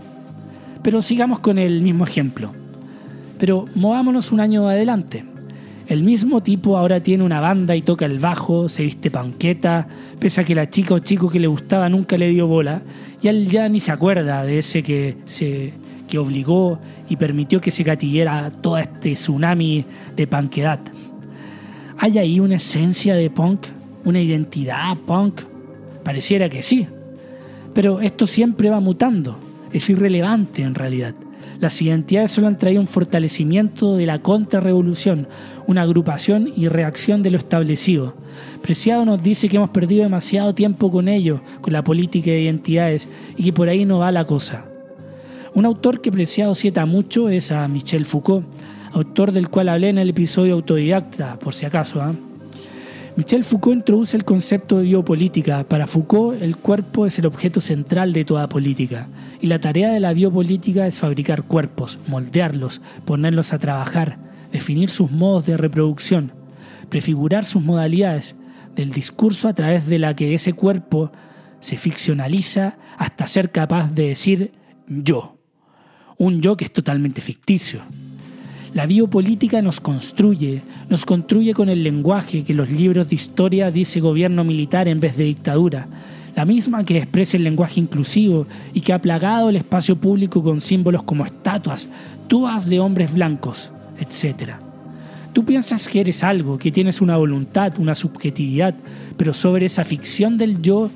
Pero 0.83 1.01
sigamos 1.01 1.39
con 1.39 1.57
el 1.57 1.81
mismo 1.81 2.03
ejemplo. 2.03 2.51
Pero 3.37 3.67
movámonos 3.75 4.31
un 4.31 4.39
año 4.39 4.67
adelante. 4.67 5.23
El 5.87 6.03
mismo 6.03 6.41
tipo 6.41 6.77
ahora 6.77 7.01
tiene 7.01 7.23
una 7.23 7.39
banda 7.39 7.75
y 7.75 7.81
toca 7.81 8.05
el 8.05 8.19
bajo, 8.19 8.69
se 8.69 8.83
viste 8.83 9.09
panqueta, 9.09 9.87
pese 10.19 10.41
a 10.41 10.43
que 10.43 10.53
la 10.53 10.69
chica 10.69 10.93
o 10.93 10.99
chico 10.99 11.29
que 11.29 11.39
le 11.39 11.47
gustaba 11.47 11.89
nunca 11.89 12.17
le 12.17 12.29
dio 12.29 12.45
bola, 12.45 12.81
y 13.21 13.27
él 13.27 13.49
ya 13.49 13.67
ni 13.69 13.79
se 13.79 13.91
acuerda 13.91 14.43
de 14.43 14.59
ese 14.59 14.83
que 14.83 15.17
se 15.25 15.73
que 16.09 16.17
obligó 16.17 16.79
y 17.07 17.15
permitió 17.15 17.61
que 17.61 17.71
se 17.71 17.83
gatillara 17.83 18.51
todo 18.51 18.77
este 18.77 19.13
tsunami 19.13 19.85
de 20.15 20.27
panquedad. 20.27 20.79
¿Hay 21.97 22.17
ahí 22.17 22.39
una 22.39 22.55
esencia 22.55 23.13
de 23.15 23.29
punk? 23.29 23.67
¿Una 24.03 24.19
identidad 24.19 24.97
punk? 25.05 25.41
Pareciera 26.03 26.49
que 26.49 26.63
sí. 26.63 26.87
Pero 27.73 28.01
esto 28.01 28.25
siempre 28.25 28.69
va 28.69 28.79
mutando. 28.79 29.37
Es 29.71 29.89
irrelevante 29.89 30.63
en 30.63 30.75
realidad. 30.75 31.13
Las 31.59 31.81
identidades 31.81 32.31
solo 32.31 32.47
han 32.47 32.57
traído 32.57 32.79
un 32.79 32.87
fortalecimiento 32.87 33.97
de 33.97 34.05
la 34.05 34.19
contrarrevolución, 34.19 35.27
una 35.67 35.81
agrupación 35.81 36.51
y 36.55 36.69
reacción 36.69 37.21
de 37.21 37.31
lo 37.31 37.37
establecido. 37.37 38.15
Preciado 38.61 39.03
nos 39.03 39.21
dice 39.21 39.49
que 39.49 39.57
hemos 39.57 39.69
perdido 39.69 40.03
demasiado 40.03 40.55
tiempo 40.55 40.89
con 40.89 41.09
ello, 41.09 41.41
con 41.59 41.73
la 41.73 41.83
política 41.83 42.31
de 42.31 42.41
identidades, 42.41 43.09
y 43.35 43.43
que 43.43 43.53
por 43.53 43.67
ahí 43.67 43.83
no 43.83 43.99
va 43.99 44.11
la 44.11 44.25
cosa. 44.25 44.68
Un 45.55 45.65
autor 45.65 46.01
que 46.01 46.11
Preciado 46.11 46.53
cita 46.53 46.85
mucho 46.85 47.29
es 47.29 47.51
a 47.51 47.67
Michel 47.67 48.05
Foucault, 48.05 48.45
autor 48.93 49.31
del 49.31 49.49
cual 49.49 49.69
hablé 49.69 49.89
en 49.89 49.97
el 49.97 50.09
episodio 50.09 50.53
autodidacta, 50.53 51.39
por 51.39 51.53
si 51.53 51.65
acaso. 51.65 52.01
¿ah? 52.01 52.13
Michel 53.15 53.43
Foucault 53.43 53.77
introduce 53.77 54.15
el 54.15 54.25
concepto 54.25 54.77
de 54.77 54.83
biopolítica. 54.83 55.63
Para 55.63 55.87
Foucault, 55.87 56.41
el 56.41 56.57
cuerpo 56.57 57.07
es 57.07 57.17
el 57.17 57.25
objeto 57.25 57.61
central 57.61 58.13
de 58.13 58.25
toda 58.25 58.47
política. 58.47 59.07
Y 59.41 59.47
la 59.47 59.59
tarea 59.59 59.91
de 59.91 59.99
la 59.99 60.13
biopolítica 60.13 60.85
es 60.85 60.99
fabricar 60.99 61.43
cuerpos, 61.43 61.97
moldearlos, 62.07 62.81
ponerlos 63.05 63.51
a 63.51 63.59
trabajar, 63.59 64.19
definir 64.51 64.91
sus 64.91 65.09
modos 65.09 65.47
de 65.47 65.57
reproducción, 65.57 66.31
prefigurar 66.89 67.45
sus 67.45 67.63
modalidades 67.63 68.35
del 68.75 68.91
discurso 68.91 69.47
a 69.47 69.53
través 69.53 69.87
de 69.87 69.97
la 69.97 70.15
que 70.15 70.35
ese 70.35 70.53
cuerpo 70.53 71.11
se 71.59 71.75
ficcionaliza 71.75 72.77
hasta 72.97 73.27
ser 73.27 73.51
capaz 73.51 73.91
de 73.91 74.09
decir 74.09 74.53
yo 74.87 75.38
un 76.19 76.41
yo 76.41 76.55
que 76.55 76.65
es 76.65 76.71
totalmente 76.71 77.21
ficticio. 77.21 77.79
La 78.73 78.85
biopolítica 78.85 79.63
nos 79.63 79.79
construye, 79.79 80.61
nos 80.89 81.03
construye 81.03 81.55
con 81.55 81.69
el 81.69 81.83
lenguaje 81.83 82.43
que 82.43 82.53
los 82.53 82.69
libros 82.69 83.09
de 83.09 83.15
historia 83.15 83.71
dice 83.71 83.99
gobierno 83.99 84.43
militar 84.43 84.87
en 84.87 84.99
vez 84.99 85.17
de 85.17 85.23
dictadura, 85.23 85.87
la 86.35 86.45
misma 86.45 86.85
que 86.85 86.97
expresa 86.97 87.37
el 87.37 87.43
lenguaje 87.43 87.79
inclusivo 87.79 88.45
y 88.73 88.81
que 88.81 88.93
ha 88.93 89.01
plagado 89.01 89.49
el 89.49 89.55
espacio 89.55 89.95
público 89.95 90.43
con 90.43 90.61
símbolos 90.61 91.01
como 91.03 91.25
estatuas, 91.25 91.89
todas 92.27 92.69
de 92.69 92.79
hombres 92.79 93.11
blancos, 93.11 93.71
etc. 93.99 94.51
Tú 95.33 95.45
piensas 95.45 95.87
que 95.87 96.01
eres 96.01 96.23
algo, 96.23 96.59
que 96.59 96.71
tienes 96.71 97.01
una 97.01 97.17
voluntad, 97.17 97.73
una 97.79 97.95
subjetividad, 97.95 98.75
pero 99.17 99.33
sobre 99.33 99.65
esa 99.65 99.83
ficción 99.83 100.37
del 100.37 100.61
yo 100.61 100.91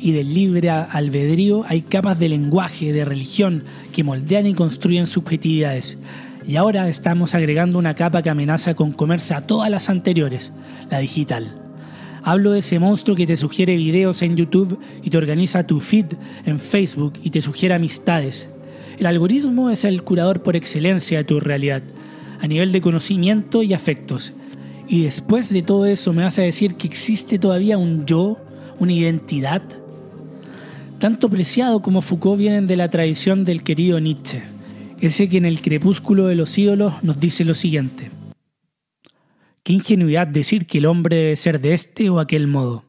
y 0.00 0.12
del 0.12 0.32
libre 0.32 0.70
albedrío 0.70 1.64
hay 1.66 1.82
capas 1.82 2.18
de 2.18 2.28
lenguaje, 2.28 2.92
de 2.92 3.04
religión, 3.04 3.64
que 3.92 4.04
moldean 4.04 4.46
y 4.46 4.54
construyen 4.54 5.06
subjetividades. 5.06 5.98
Y 6.46 6.56
ahora 6.56 6.88
estamos 6.88 7.34
agregando 7.34 7.78
una 7.78 7.94
capa 7.94 8.22
que 8.22 8.30
amenaza 8.30 8.74
con 8.74 8.92
comerse 8.92 9.34
a 9.34 9.42
todas 9.42 9.70
las 9.70 9.90
anteriores, 9.90 10.52
la 10.90 10.98
digital. 10.98 11.54
Hablo 12.22 12.52
de 12.52 12.60
ese 12.60 12.78
monstruo 12.78 13.16
que 13.16 13.26
te 13.26 13.36
sugiere 13.36 13.76
videos 13.76 14.22
en 14.22 14.36
YouTube 14.36 14.78
y 15.02 15.10
te 15.10 15.18
organiza 15.18 15.66
tu 15.66 15.80
feed 15.80 16.06
en 16.46 16.58
Facebook 16.58 17.14
y 17.22 17.30
te 17.30 17.42
sugiere 17.42 17.74
amistades. 17.74 18.48
El 18.98 19.06
algoritmo 19.06 19.70
es 19.70 19.84
el 19.84 20.02
curador 20.02 20.42
por 20.42 20.56
excelencia 20.56 21.18
de 21.18 21.24
tu 21.24 21.38
realidad, 21.40 21.82
a 22.40 22.46
nivel 22.46 22.72
de 22.72 22.80
conocimiento 22.80 23.62
y 23.62 23.74
afectos. 23.74 24.32
Y 24.88 25.02
después 25.02 25.52
de 25.52 25.62
todo 25.62 25.86
eso 25.86 26.12
me 26.12 26.22
vas 26.22 26.38
a 26.38 26.42
decir 26.42 26.74
que 26.76 26.86
existe 26.86 27.38
todavía 27.38 27.78
un 27.78 28.06
yo, 28.06 28.38
una 28.78 28.92
identidad, 28.92 29.62
tanto 30.98 31.28
Preciado 31.28 31.80
como 31.80 32.02
Foucault 32.02 32.38
vienen 32.38 32.66
de 32.66 32.76
la 32.76 32.90
tradición 32.90 33.44
del 33.44 33.62
querido 33.62 34.00
Nietzsche, 34.00 34.42
ese 35.00 35.28
que 35.28 35.36
en 35.36 35.44
el 35.44 35.62
crepúsculo 35.62 36.26
de 36.26 36.34
los 36.34 36.58
ídolos 36.58 37.02
nos 37.04 37.20
dice 37.20 37.44
lo 37.44 37.54
siguiente. 37.54 38.10
Qué 39.62 39.74
ingenuidad 39.74 40.26
decir 40.26 40.66
que 40.66 40.78
el 40.78 40.86
hombre 40.86 41.16
debe 41.16 41.36
ser 41.36 41.60
de 41.60 41.74
este 41.74 42.10
o 42.10 42.18
aquel 42.18 42.46
modo. 42.46 42.84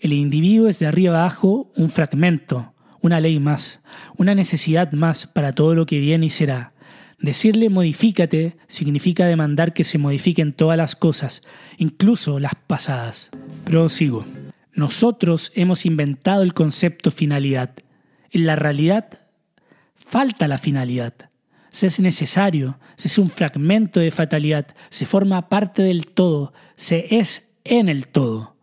El 0.00 0.12
individuo 0.12 0.68
es 0.68 0.78
de 0.78 0.86
arriba 0.86 1.18
abajo 1.18 1.72
un 1.76 1.90
fragmento, 1.90 2.74
una 3.00 3.18
ley 3.18 3.40
más, 3.40 3.80
una 4.16 4.34
necesidad 4.34 4.92
más 4.92 5.26
para 5.26 5.52
todo 5.52 5.74
lo 5.74 5.86
que 5.86 5.98
viene 5.98 6.26
y 6.26 6.30
será. 6.30 6.74
Decirle 7.18 7.70
modifícate 7.70 8.56
significa 8.68 9.26
demandar 9.26 9.72
que 9.72 9.84
se 9.84 9.98
modifiquen 9.98 10.52
todas 10.52 10.76
las 10.76 10.94
cosas, 10.94 11.42
incluso 11.78 12.38
las 12.38 12.52
pasadas. 12.66 13.30
Prosigo. 13.64 14.24
Nosotros 14.72 15.52
hemos 15.54 15.86
inventado 15.86 16.42
el 16.42 16.54
concepto 16.54 17.10
finalidad. 17.10 17.70
En 18.30 18.46
la 18.46 18.56
realidad 18.56 19.20
falta 19.96 20.48
la 20.48 20.58
finalidad. 20.58 21.14
Se 21.70 21.86
es 21.86 22.00
necesario, 22.00 22.78
se 22.96 23.08
es 23.08 23.18
un 23.18 23.30
fragmento 23.30 24.00
de 24.00 24.10
fatalidad, 24.10 24.66
se 24.90 25.06
forma 25.06 25.48
parte 25.48 25.82
del 25.82 26.06
todo, 26.06 26.52
se 26.76 27.16
es 27.18 27.46
en 27.64 27.88
el 27.88 28.08
todo. 28.08 28.56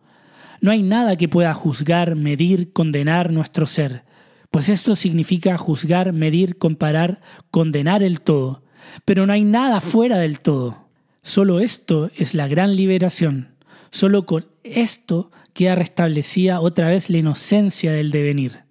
No 0.60 0.70
hay 0.70 0.82
nada 0.82 1.16
que 1.16 1.28
pueda 1.28 1.54
juzgar, 1.54 2.14
medir, 2.14 2.72
condenar 2.72 3.32
nuestro 3.32 3.66
ser, 3.66 4.04
pues 4.50 4.68
esto 4.68 4.96
significa 4.96 5.56
juzgar, 5.56 6.12
medir, 6.12 6.58
comparar, 6.58 7.20
condenar 7.50 8.02
el 8.02 8.20
todo. 8.20 8.62
Pero 9.04 9.24
no 9.24 9.32
hay 9.32 9.44
nada 9.44 9.80
fuera 9.80 10.18
del 10.18 10.40
todo. 10.40 10.88
Solo 11.22 11.60
esto 11.60 12.10
es 12.16 12.34
la 12.34 12.48
gran 12.48 12.74
liberación. 12.74 13.54
Solo 13.90 14.26
con 14.26 14.46
esto 14.64 15.30
queda 15.52 15.74
restablecida 15.74 16.60
otra 16.60 16.88
vez 16.88 17.10
la 17.10 17.18
inocencia 17.18 17.92
del 17.92 18.10
devenir. 18.10 18.64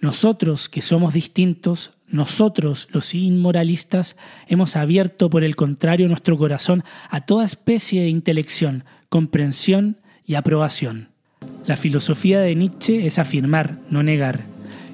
Nosotros, 0.00 0.68
que 0.68 0.82
somos 0.82 1.14
distintos, 1.14 1.92
nosotros, 2.08 2.88
los 2.92 3.14
inmoralistas, 3.14 4.16
hemos 4.46 4.76
abierto 4.76 5.28
por 5.30 5.42
el 5.42 5.56
contrario 5.56 6.08
nuestro 6.08 6.36
corazón 6.36 6.84
a 7.10 7.22
toda 7.22 7.44
especie 7.44 8.02
de 8.02 8.08
intelección, 8.08 8.84
comprensión 9.08 9.98
y 10.24 10.34
aprobación. 10.34 11.08
La 11.66 11.76
filosofía 11.76 12.40
de 12.40 12.54
Nietzsche 12.54 13.06
es 13.06 13.18
afirmar, 13.18 13.78
no 13.90 14.02
negar, 14.02 14.44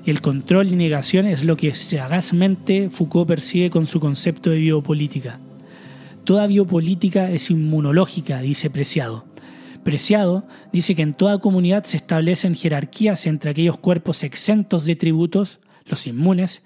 y 0.05 0.11
el 0.11 0.21
control 0.21 0.69
y 0.69 0.77
negación 0.77 1.27
es 1.27 1.45
lo 1.45 1.57
que 1.57 1.75
sagazmente 1.75 2.91
Foucault 2.91 3.29
persigue 3.29 3.71
con 3.71 3.87
su 3.87 4.01
concepto 4.01 4.51
de 4.51 4.57
biopolítica. 4.57 5.39
Toda 6.25 6.47
biopolítica 6.47 7.31
es 7.31 7.51
inmunológica, 7.51 8.41
dice 8.41 8.71
Preciado. 8.71 9.32
Preciado 9.83 10.45
dice 10.73 10.95
que 10.95 11.03
en 11.03 11.15
toda 11.15 11.39
comunidad 11.39 11.85
se 11.85 11.97
establecen 11.97 12.55
jerarquías 12.55 13.27
entre 13.27 13.51
aquellos 13.51 13.79
cuerpos 13.79 14.23
exentos 14.23 14.85
de 14.87 14.97
tributos, 14.97 15.59
los 15.87 16.07
inmunes, 16.07 16.63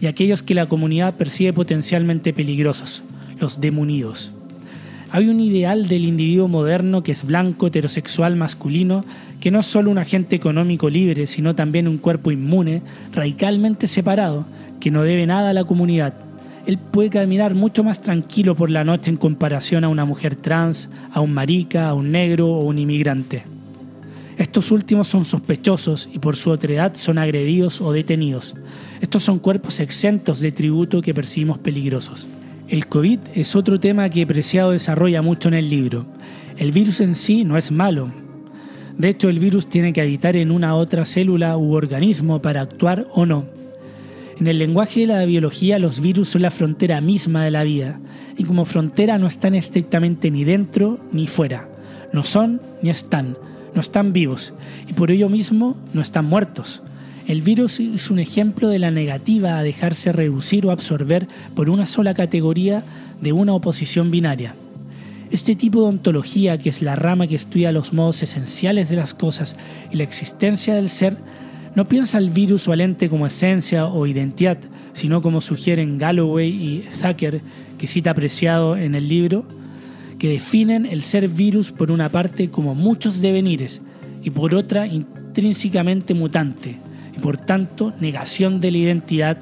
y 0.00 0.06
aquellos 0.06 0.42
que 0.42 0.54
la 0.54 0.66
comunidad 0.66 1.14
percibe 1.14 1.52
potencialmente 1.52 2.32
peligrosos, 2.32 3.02
los 3.38 3.60
demunidos. 3.60 4.32
Hay 5.12 5.28
un 5.28 5.40
ideal 5.40 5.86
del 5.86 6.06
individuo 6.06 6.48
moderno 6.48 7.04
que 7.04 7.12
es 7.12 7.24
blanco, 7.24 7.68
heterosexual, 7.68 8.34
masculino, 8.34 9.04
que 9.40 9.52
no 9.52 9.60
es 9.60 9.66
solo 9.66 9.90
un 9.90 9.98
agente 9.98 10.34
económico 10.34 10.90
libre, 10.90 11.28
sino 11.28 11.54
también 11.54 11.86
un 11.86 11.98
cuerpo 11.98 12.32
inmune, 12.32 12.82
radicalmente 13.12 13.86
separado, 13.86 14.44
que 14.80 14.90
no 14.90 15.02
debe 15.02 15.26
nada 15.26 15.50
a 15.50 15.52
la 15.52 15.64
comunidad, 15.64 16.14
él 16.66 16.78
puede 16.78 17.10
caminar 17.10 17.54
mucho 17.54 17.84
más 17.84 18.00
tranquilo 18.00 18.54
por 18.54 18.70
la 18.70 18.84
noche 18.84 19.10
en 19.10 19.16
comparación 19.16 19.84
a 19.84 19.88
una 19.88 20.04
mujer 20.04 20.36
trans, 20.36 20.88
a 21.12 21.20
un 21.20 21.32
marica, 21.32 21.88
a 21.88 21.94
un 21.94 22.10
negro 22.10 22.48
o 22.48 22.64
un 22.64 22.78
inmigrante. 22.78 23.44
Estos 24.36 24.72
últimos 24.72 25.06
son 25.06 25.24
sospechosos 25.24 26.08
y 26.12 26.18
por 26.18 26.36
su 26.36 26.50
otredad 26.50 26.94
son 26.94 27.18
agredidos 27.18 27.80
o 27.80 27.92
detenidos. 27.92 28.54
Estos 29.00 29.22
son 29.22 29.38
cuerpos 29.38 29.78
exentos 29.78 30.40
de 30.40 30.50
tributo 30.50 31.00
que 31.00 31.14
percibimos 31.14 31.58
peligrosos. 31.58 32.26
El 32.66 32.86
COVID 32.86 33.20
es 33.34 33.54
otro 33.54 33.78
tema 33.78 34.08
que 34.08 34.26
Preciado 34.26 34.72
desarrolla 34.72 35.22
mucho 35.22 35.48
en 35.48 35.54
el 35.54 35.70
libro. 35.70 36.06
El 36.56 36.72
virus 36.72 37.00
en 37.00 37.14
sí 37.14 37.44
no 37.44 37.56
es 37.56 37.70
malo. 37.70 38.10
De 38.98 39.08
hecho, 39.08 39.28
el 39.28 39.38
virus 39.38 39.68
tiene 39.68 39.92
que 39.92 40.00
habitar 40.00 40.36
en 40.36 40.50
una 40.50 40.74
otra 40.74 41.04
célula 41.04 41.56
u 41.56 41.74
organismo 41.74 42.40
para 42.40 42.60
actuar 42.60 43.06
o 43.12 43.26
no. 43.26 43.44
En 44.38 44.46
el 44.46 44.58
lenguaje 44.58 45.00
de 45.00 45.06
la 45.06 45.24
biología, 45.24 45.78
los 45.78 46.00
virus 46.00 46.30
son 46.30 46.42
la 46.42 46.50
frontera 46.50 47.00
misma 47.00 47.44
de 47.44 47.50
la 47.50 47.62
vida, 47.62 48.00
y 48.36 48.44
como 48.44 48.64
frontera 48.64 49.18
no 49.18 49.26
están 49.26 49.54
estrictamente 49.54 50.30
ni 50.30 50.44
dentro 50.44 50.98
ni 51.12 51.26
fuera. 51.26 51.68
No 52.12 52.24
son 52.24 52.60
ni 52.82 52.90
están. 52.90 53.36
no 53.74 53.80
están 53.80 54.12
vivos 54.12 54.54
y 54.88 54.92
por 54.92 55.10
ello 55.10 55.28
mismo 55.28 55.76
no 55.92 56.00
están 56.00 56.26
muertos. 56.26 56.80
El 57.26 57.42
virus 57.42 57.80
es 57.80 58.10
un 58.10 58.18
ejemplo 58.18 58.68
de 58.68 58.78
la 58.78 58.90
negativa 58.90 59.58
a 59.58 59.62
dejarse 59.62 60.12
reducir 60.12 60.64
o 60.66 60.70
absorber 60.70 61.26
por 61.56 61.70
una 61.70 61.86
sola 61.86 62.14
categoría 62.14 62.84
de 63.20 63.32
una 63.32 63.54
oposición 63.54 64.10
binaria. 64.10 64.54
Este 65.30 65.56
tipo 65.56 65.80
de 65.80 65.88
ontología, 65.88 66.58
que 66.58 66.68
es 66.68 66.82
la 66.82 66.96
rama 66.96 67.26
que 67.26 67.34
estudia 67.34 67.72
los 67.72 67.92
modos 67.92 68.22
esenciales 68.22 68.90
de 68.90 68.96
las 68.96 69.14
cosas 69.14 69.56
y 69.90 69.96
la 69.96 70.04
existencia 70.04 70.74
del 70.74 70.88
ser, 70.88 71.16
no 71.74 71.88
piensa 71.88 72.18
el 72.18 72.30
virus 72.30 72.68
o 72.68 72.72
al 72.72 72.80
ente 72.80 73.08
como 73.08 73.26
esencia 73.26 73.86
o 73.86 74.06
identidad, 74.06 74.58
sino 74.92 75.20
como 75.20 75.40
sugieren 75.40 75.98
Galloway 75.98 76.48
y 76.48 76.88
Thacker, 77.00 77.40
que 77.78 77.86
cita 77.86 78.10
apreciado 78.10 78.76
en 78.76 78.94
el 78.94 79.08
libro, 79.08 79.44
que 80.18 80.28
definen 80.28 80.86
el 80.86 81.02
ser 81.02 81.28
virus 81.28 81.72
por 81.72 81.90
una 81.90 82.08
parte 82.08 82.48
como 82.48 82.74
muchos 82.74 83.20
devenires 83.20 83.82
y 84.22 84.30
por 84.30 84.54
otra 84.54 84.86
intrínsecamente 84.86 86.14
mutante, 86.14 86.78
y 87.16 87.20
por 87.20 87.36
tanto 87.36 87.92
negación 88.00 88.60
de 88.60 88.70
la 88.70 88.78
identidad 88.78 89.38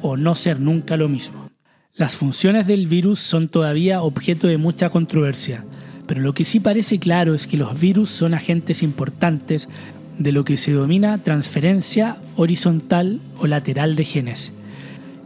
o 0.00 0.16
no 0.16 0.34
ser 0.34 0.60
nunca 0.60 0.96
lo 0.96 1.08
mismo. 1.08 1.48
Las 1.94 2.16
funciones 2.16 2.66
del 2.66 2.86
virus 2.86 3.18
son 3.18 3.48
todavía 3.48 4.02
objeto 4.02 4.46
de 4.46 4.56
mucha 4.56 4.88
controversia, 4.88 5.64
pero 6.06 6.22
lo 6.22 6.32
que 6.32 6.44
sí 6.44 6.60
parece 6.60 6.98
claro 6.98 7.34
es 7.34 7.46
que 7.46 7.58
los 7.58 7.78
virus 7.78 8.08
son 8.08 8.32
agentes 8.32 8.82
importantes 8.82 9.68
de 10.18 10.32
lo 10.32 10.44
que 10.44 10.56
se 10.56 10.72
denomina 10.72 11.18
transferencia 11.18 12.16
horizontal 12.36 13.20
o 13.38 13.46
lateral 13.46 13.96
de 13.96 14.04
genes, 14.04 14.52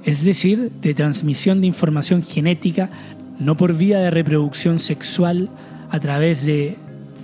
es 0.04 0.24
decir, 0.24 0.70
de 0.80 0.94
transmisión 0.94 1.60
de 1.60 1.66
información 1.66 2.22
genética 2.22 2.90
no 3.38 3.56
por 3.56 3.76
vía 3.76 3.98
de 3.98 4.10
reproducción 4.10 4.78
sexual 4.78 5.48
a 5.90 5.98
través 6.00 6.44
de 6.44 6.76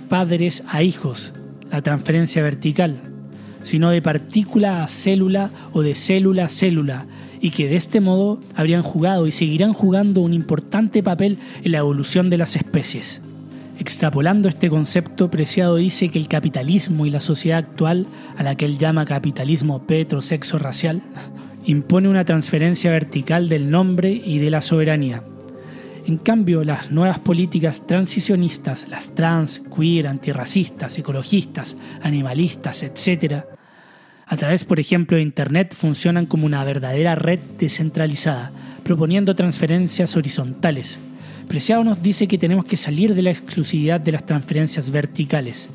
padres 0.09 0.63
a 0.67 0.83
hijos, 0.83 1.33
la 1.71 1.81
transferencia 1.81 2.41
vertical, 2.41 2.97
sino 3.63 3.89
de 3.89 4.01
partícula 4.01 4.83
a 4.83 4.87
célula 4.87 5.51
o 5.71 5.81
de 5.81 5.95
célula 5.95 6.45
a 6.45 6.49
célula, 6.49 7.05
y 7.41 7.51
que 7.51 7.69
de 7.69 7.75
este 7.75 8.01
modo 8.01 8.39
habrían 8.55 8.83
jugado 8.83 9.27
y 9.27 9.31
seguirán 9.31 9.73
jugando 9.73 10.21
un 10.21 10.33
importante 10.33 11.01
papel 11.03 11.37
en 11.63 11.71
la 11.71 11.77
evolución 11.77 12.29
de 12.29 12.37
las 12.37 12.55
especies. 12.55 13.21
Extrapolando 13.89 14.47
este 14.47 14.69
concepto, 14.69 15.31
Preciado 15.31 15.77
dice 15.77 16.09
que 16.09 16.19
el 16.19 16.27
capitalismo 16.27 17.07
y 17.07 17.09
la 17.09 17.19
sociedad 17.19 17.57
actual, 17.57 18.05
a 18.37 18.43
la 18.43 18.53
que 18.53 18.65
él 18.65 18.77
llama 18.77 19.03
capitalismo 19.03 19.81
petrosexo 19.87 20.59
racial, 20.59 21.01
impone 21.65 22.07
una 22.07 22.23
transferencia 22.23 22.91
vertical 22.91 23.49
del 23.49 23.71
nombre 23.71 24.11
y 24.11 24.37
de 24.37 24.51
la 24.51 24.61
soberanía. 24.61 25.23
En 26.05 26.17
cambio, 26.17 26.63
las 26.63 26.91
nuevas 26.91 27.17
políticas 27.17 27.87
transicionistas, 27.87 28.87
las 28.87 29.15
trans, 29.15 29.59
queer, 29.75 30.05
antirracistas, 30.05 30.95
ecologistas, 30.99 31.75
animalistas, 32.03 32.83
etc., 32.83 33.43
a 34.27 34.37
través, 34.37 34.65
por 34.65 34.79
ejemplo, 34.79 35.17
de 35.17 35.23
Internet, 35.23 35.73
funcionan 35.73 36.27
como 36.27 36.45
una 36.45 36.63
verdadera 36.63 37.15
red 37.15 37.39
descentralizada, 37.57 38.51
proponiendo 38.83 39.35
transferencias 39.35 40.15
horizontales, 40.15 40.99
Preciado 41.49 41.83
nos 41.83 42.03
dice 42.03 42.27
que 42.27 42.37
tenemos 42.37 42.63
que 42.63 42.77
salir 42.77 43.15
de 43.15 43.23
la 43.23 43.31
exclusividad 43.31 43.99
de 43.99 44.11
las 44.11 44.23
transferencias 44.23 44.91
verticales. 44.91 45.67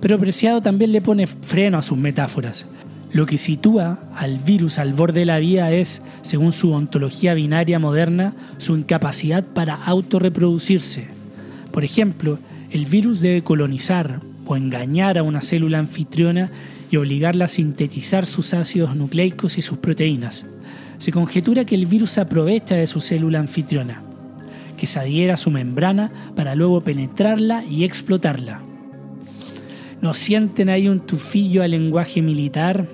Pero 0.00 0.16
Preciado 0.16 0.62
también 0.62 0.92
le 0.92 1.00
pone 1.00 1.26
freno 1.26 1.76
a 1.76 1.82
sus 1.82 1.98
metáforas. 1.98 2.66
Lo 3.12 3.26
que 3.26 3.36
sitúa 3.36 3.98
al 4.14 4.38
virus 4.38 4.78
al 4.78 4.92
borde 4.92 5.20
de 5.20 5.26
la 5.26 5.40
vida 5.40 5.72
es, 5.72 6.02
según 6.22 6.52
su 6.52 6.70
ontología 6.70 7.34
binaria 7.34 7.80
moderna, 7.80 8.32
su 8.58 8.76
incapacidad 8.76 9.44
para 9.44 9.74
autorreproducirse. 9.74 11.08
Por 11.72 11.82
ejemplo, 11.82 12.38
el 12.70 12.86
virus 12.86 13.20
debe 13.20 13.42
colonizar 13.42 14.20
o 14.46 14.56
engañar 14.56 15.18
a 15.18 15.24
una 15.24 15.42
célula 15.42 15.80
anfitriona 15.80 16.48
y 16.92 16.96
obligarla 16.96 17.46
a 17.46 17.48
sintetizar 17.48 18.24
sus 18.24 18.54
ácidos 18.54 18.94
nucleicos 18.94 19.58
y 19.58 19.62
sus 19.62 19.78
proteínas. 19.78 20.46
Se 20.98 21.10
conjetura 21.10 21.64
que 21.64 21.74
el 21.74 21.86
virus 21.86 22.18
aprovecha 22.18 22.76
de 22.76 22.86
su 22.86 23.00
célula 23.00 23.40
anfitriona 23.40 24.04
que 24.80 24.86
se 24.86 24.98
adhiera 24.98 25.34
a 25.34 25.36
su 25.36 25.50
membrana 25.50 26.10
para 26.34 26.54
luego 26.54 26.80
penetrarla 26.80 27.64
y 27.64 27.84
explotarla. 27.84 28.62
¿No 30.00 30.14
sienten 30.14 30.70
ahí 30.70 30.88
un 30.88 31.00
tufillo 31.00 31.62
al 31.62 31.72
lenguaje 31.72 32.22
militar? 32.22 32.86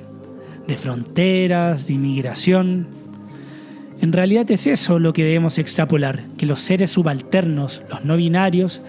De 0.67 0.77
fronteras, 0.77 1.87
de 1.87 1.95
inmigración. 1.95 2.89
En 4.01 4.13
realidad 4.13 4.51
es 4.51 4.67
eso 4.67 4.99
lo 4.99 5.13
que 5.13 5.23
debemos 5.23 5.59
extrapolar, 5.59 6.25
que 6.37 6.45
los 6.45 6.61
seres 6.61 6.91
subalternos, 6.91 7.85
los 7.89 8.05
no 8.05 8.17
binarios, 8.17 8.81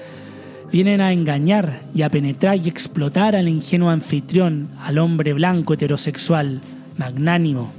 vienen 0.72 1.00
a 1.00 1.14
engañar 1.14 1.84
y 1.94 2.02
a 2.02 2.10
penetrar 2.10 2.58
y 2.58 2.68
explotar 2.68 3.36
al 3.36 3.48
ingenuo 3.48 3.92
anfitrión, 3.92 4.70
al 4.82 4.98
hombre 4.98 5.34
blanco 5.34 5.76
heterosexual, 5.76 6.62
magnánimo, 6.98 7.72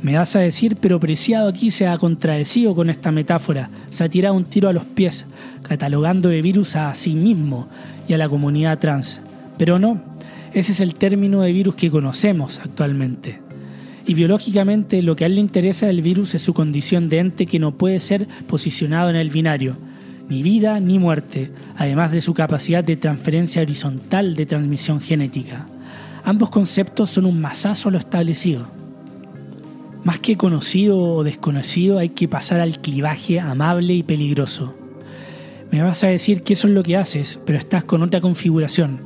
me 0.00 0.16
vas 0.16 0.36
a 0.36 0.40
decir, 0.40 0.76
pero 0.76 1.00
Preciado 1.00 1.48
aquí 1.48 1.70
se 1.70 1.86
ha 1.86 1.98
contradecido 1.98 2.74
con 2.74 2.88
esta 2.88 3.10
metáfora, 3.10 3.70
se 3.90 4.04
ha 4.04 4.08
tirado 4.08 4.34
un 4.34 4.44
tiro 4.44 4.68
a 4.68 4.72
los 4.72 4.84
pies, 4.84 5.26
catalogando 5.62 6.28
de 6.28 6.40
virus 6.40 6.76
a 6.76 6.94
sí 6.94 7.14
mismo 7.14 7.68
y 8.06 8.12
a 8.12 8.18
la 8.18 8.28
comunidad 8.28 8.78
trans. 8.78 9.20
Pero 9.56 9.78
no, 9.78 10.00
ese 10.52 10.72
es 10.72 10.80
el 10.80 10.94
término 10.94 11.42
de 11.42 11.52
virus 11.52 11.74
que 11.74 11.90
conocemos 11.90 12.60
actualmente. 12.60 13.40
Y 14.06 14.14
biológicamente 14.14 15.02
lo 15.02 15.16
que 15.16 15.24
a 15.24 15.26
él 15.26 15.34
le 15.34 15.40
interesa 15.40 15.86
del 15.86 16.00
virus 16.00 16.34
es 16.34 16.42
su 16.42 16.54
condición 16.54 17.08
de 17.08 17.18
ente 17.18 17.46
que 17.46 17.58
no 17.58 17.72
puede 17.72 17.98
ser 17.98 18.26
posicionado 18.46 19.10
en 19.10 19.16
el 19.16 19.30
binario, 19.30 19.76
ni 20.28 20.42
vida 20.42 20.78
ni 20.78 20.98
muerte, 20.98 21.50
además 21.76 22.12
de 22.12 22.20
su 22.20 22.34
capacidad 22.34 22.84
de 22.84 22.96
transferencia 22.96 23.62
horizontal 23.62 24.36
de 24.36 24.46
transmisión 24.46 25.00
genética. 25.00 25.66
Ambos 26.24 26.50
conceptos 26.50 27.10
son 27.10 27.26
un 27.26 27.40
masazo 27.40 27.88
a 27.88 27.92
lo 27.92 27.98
establecido. 27.98 28.77
Más 30.08 30.20
que 30.20 30.38
conocido 30.38 30.98
o 30.98 31.22
desconocido, 31.22 31.98
hay 31.98 32.08
que 32.08 32.28
pasar 32.28 32.60
al 32.60 32.80
clivaje 32.80 33.40
amable 33.40 33.92
y 33.92 34.02
peligroso. 34.02 34.74
Me 35.70 35.82
vas 35.82 36.02
a 36.02 36.06
decir 36.06 36.42
que 36.42 36.54
eso 36.54 36.66
es 36.66 36.72
lo 36.72 36.82
que 36.82 36.96
haces, 36.96 37.38
pero 37.44 37.58
estás 37.58 37.84
con 37.84 38.02
otra 38.02 38.22
configuración. 38.22 39.00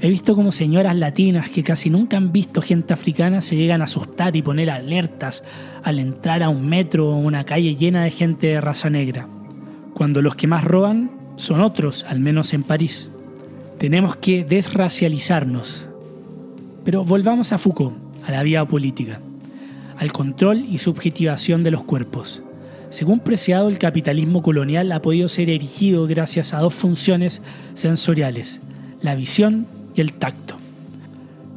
He 0.00 0.10
visto 0.10 0.34
como 0.34 0.50
señoras 0.50 0.96
latinas 0.96 1.48
que 1.48 1.62
casi 1.62 1.90
nunca 1.90 2.16
han 2.16 2.32
visto 2.32 2.60
gente 2.60 2.92
africana 2.92 3.40
se 3.40 3.54
llegan 3.54 3.82
a 3.82 3.84
asustar 3.84 4.34
y 4.34 4.42
poner 4.42 4.68
alertas 4.68 5.44
al 5.84 6.00
entrar 6.00 6.42
a 6.42 6.48
un 6.48 6.68
metro 6.68 7.10
o 7.10 7.18
una 7.18 7.44
calle 7.44 7.76
llena 7.76 8.02
de 8.02 8.10
gente 8.10 8.48
de 8.48 8.60
raza 8.60 8.90
negra, 8.90 9.28
cuando 9.94 10.22
los 10.22 10.34
que 10.34 10.48
más 10.48 10.64
roban 10.64 11.12
son 11.36 11.60
otros, 11.60 12.04
al 12.08 12.18
menos 12.18 12.52
en 12.52 12.64
París. 12.64 13.08
Tenemos 13.78 14.16
que 14.16 14.44
desracializarnos. 14.44 15.86
Pero 16.82 17.04
volvamos 17.04 17.52
a 17.52 17.58
Foucault, 17.58 17.96
a 18.26 18.32
la 18.32 18.42
vía 18.42 18.66
política 18.66 19.20
al 20.02 20.10
control 20.10 20.66
y 20.68 20.78
subjetivación 20.78 21.62
de 21.62 21.70
los 21.70 21.84
cuerpos. 21.84 22.42
Según 22.90 23.20
Preciado, 23.20 23.68
el 23.68 23.78
capitalismo 23.78 24.42
colonial 24.42 24.90
ha 24.90 25.00
podido 25.00 25.28
ser 25.28 25.48
erigido 25.48 26.08
gracias 26.08 26.52
a 26.52 26.58
dos 26.58 26.74
funciones 26.74 27.40
sensoriales, 27.74 28.60
la 29.00 29.14
visión 29.14 29.64
y 29.94 30.00
el 30.00 30.14
tacto. 30.14 30.56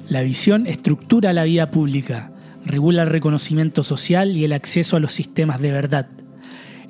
La 0.10 0.22
visión 0.22 0.68
estructura 0.68 1.34
la 1.34 1.44
vida 1.44 1.72
pública, 1.72 2.30
regula 2.64 3.02
el 3.02 3.10
reconocimiento 3.10 3.82
social 3.82 4.38
y 4.38 4.46
el 4.46 4.54
acceso 4.54 4.96
a 4.96 5.00
los 5.00 5.12
sistemas 5.12 5.60
de 5.60 5.72
verdad. 5.72 6.08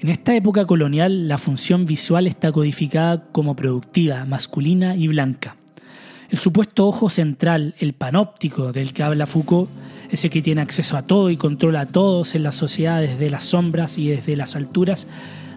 En 0.01 0.09
esta 0.09 0.35
época 0.35 0.65
colonial, 0.65 1.29
la 1.29 1.37
función 1.37 1.85
visual 1.85 2.27
está 2.27 2.51
codificada 2.51 3.23
como 3.31 3.55
productiva, 3.55 4.25
masculina 4.25 4.97
y 4.97 5.07
blanca. 5.07 5.55
El 6.29 6.37
supuesto 6.37 6.85
ojo 6.85 7.09
central, 7.09 7.75
el 7.79 7.93
panóptico 7.93 8.73
del 8.73 8.91
que 8.91 9.03
habla 9.03 9.25
Foucault, 9.25 9.69
ese 10.11 10.29
que 10.29 10.41
tiene 10.41 10.61
acceso 10.61 10.97
a 10.97 11.03
todo 11.03 11.29
y 11.29 11.37
controla 11.37 11.81
a 11.81 11.85
todos 11.85 12.35
en 12.35 12.43
la 12.43 12.51
sociedad 12.51 13.01
desde 13.01 13.29
las 13.29 13.45
sombras 13.45 13.97
y 13.97 14.07
desde 14.07 14.35
las 14.35 14.55
alturas, 14.55 15.07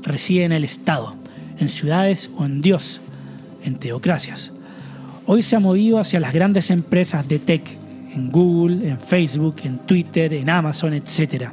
reside 0.02 0.44
en 0.44 0.52
el 0.52 0.64
Estado, 0.64 1.14
en 1.58 1.68
ciudades 1.68 2.30
o 2.36 2.44
en 2.44 2.60
Dios, 2.60 3.00
en 3.64 3.76
teocracias. 3.76 4.52
Hoy 5.26 5.42
se 5.42 5.56
ha 5.56 5.60
movido 5.60 5.98
hacia 5.98 6.20
las 6.20 6.32
grandes 6.32 6.70
empresas 6.70 7.28
de 7.28 7.38
tech, 7.38 7.76
en 8.14 8.32
Google, 8.32 8.88
en 8.88 8.98
Facebook, 8.98 9.56
en 9.64 9.78
Twitter, 9.78 10.32
en 10.32 10.48
Amazon, 10.48 10.94
etc. 10.94 11.50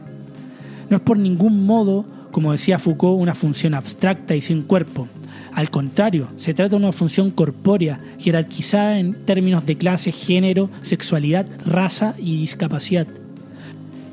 No 0.89 0.97
es 0.97 1.03
por 1.03 1.17
ningún 1.17 1.65
modo, 1.65 2.05
como 2.31 2.51
decía 2.51 2.79
Foucault, 2.79 3.21
una 3.21 3.35
función 3.35 3.73
abstracta 3.73 4.35
y 4.35 4.41
sin 4.41 4.61
cuerpo, 4.61 5.07
al 5.55 5.69
contrario, 5.69 6.27
se 6.35 6.53
trata 6.53 6.71
de 6.71 6.83
una 6.83 6.91
función 6.91 7.31
corpórea, 7.31 8.01
jerarquizada 8.19 8.99
en 8.99 9.13
términos 9.13 9.65
de 9.65 9.77
clase, 9.77 10.11
género, 10.11 10.69
sexualidad, 10.81 11.47
raza 11.65 12.13
y 12.17 12.37
discapacidad. 12.37 13.07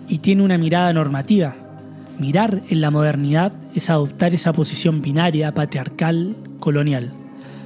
Y 0.09 0.19
tiene 0.19 0.45
una 0.45 0.57
mirada 0.57 0.93
normativa. 0.93 1.57
Mirar 2.17 2.63
en 2.71 2.81
la 2.81 2.93
modernidad 2.93 3.53
es 3.75 3.91
adoptar 3.91 4.35
esa 4.35 4.53
posición 4.53 5.03
binaria, 5.03 5.53
patriarcal, 5.53 6.37
colonial. 6.61 7.13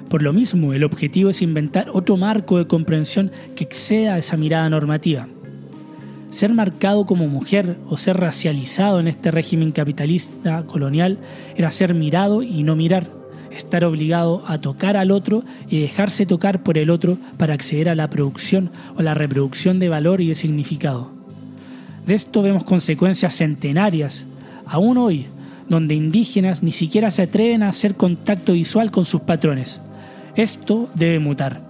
Por 0.09 0.23
lo 0.23 0.33
mismo, 0.33 0.73
el 0.73 0.83
objetivo 0.83 1.29
es 1.29 1.43
inventar 1.43 1.91
otro 1.93 2.17
marco 2.17 2.57
de 2.57 2.67
comprensión 2.67 3.31
que 3.57 3.65
exceda 3.65 4.17
esa 4.17 4.39
mirada 4.39 4.71
normativa. 4.71 5.29
Ser 6.31 6.55
marcado 6.55 7.05
como 7.05 7.29
mujer 7.29 7.77
o 7.91 7.99
ser 7.99 8.17
racializado 8.17 9.01
en 9.01 9.09
este 9.09 9.31
régimen 9.31 9.71
capitalista 9.71 10.62
colonial 10.62 11.19
era 11.57 11.71
ser 11.71 11.93
mirado 11.93 12.43
y 12.43 12.62
no 12.62 12.75
mirar 12.75 13.26
estar 13.57 13.85
obligado 13.85 14.45
a 14.47 14.61
tocar 14.61 14.97
al 14.97 15.11
otro 15.11 15.45
y 15.69 15.81
dejarse 15.81 16.27
tocar 16.27 16.62
por 16.62 16.79
el 16.79 16.90
otro 16.90 17.19
para 17.37 17.55
acceder 17.55 17.88
a 17.88 17.95
la 17.95 18.11
producción 18.11 18.71
o 18.97 19.03
la 19.03 19.14
reproducción 19.14 19.79
de 19.79 19.88
valor 19.88 20.21
y 20.21 20.29
de 20.29 20.35
significado. 20.35 21.11
De 22.07 22.14
esto 22.14 22.42
vemos 22.42 22.64
consecuencias 22.64 23.37
centenarias, 23.37 24.25
aún 24.66 24.97
hoy, 24.99 25.27
donde 25.69 25.95
indígenas 25.95 26.62
ni 26.62 26.73
siquiera 26.73 27.11
se 27.11 27.23
atreven 27.23 27.62
a 27.62 27.69
hacer 27.71 27.97
contacto 27.97 28.53
visual 28.53 28.90
con 28.90 29.05
sus 29.05 29.23
patrones. 29.23 29.81
Esto 30.37 30.88
debe 30.95 31.19
mutar. 31.19 31.66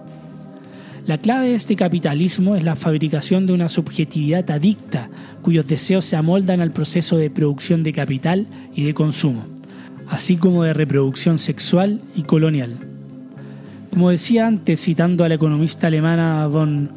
La 1.07 1.17
clave 1.17 1.47
de 1.47 1.55
este 1.55 1.77
capitalismo 1.77 2.57
es 2.57 2.63
la 2.63 2.75
fabricación 2.75 3.47
de 3.47 3.53
una 3.53 3.69
subjetividad 3.69 4.51
adicta, 4.51 5.09
cuyos 5.41 5.65
deseos 5.65 6.03
se 6.03 6.17
amoldan 6.17 6.59
al 6.59 6.71
proceso 6.71 7.17
de 7.17 7.29
producción 7.29 7.81
de 7.81 7.93
capital 7.93 8.45
y 8.75 8.83
de 8.83 8.93
consumo, 8.93 9.45
así 10.09 10.37
como 10.37 10.63
de 10.63 10.73
reproducción 10.73 11.39
sexual 11.39 12.01
y 12.15 12.23
colonial. 12.23 12.77
Como 13.91 14.09
decía 14.09 14.47
antes, 14.47 14.81
citando 14.81 15.23
a 15.23 15.29
la 15.29 15.35
economista 15.35 15.87
alemana 15.87 16.47
von, 16.47 16.89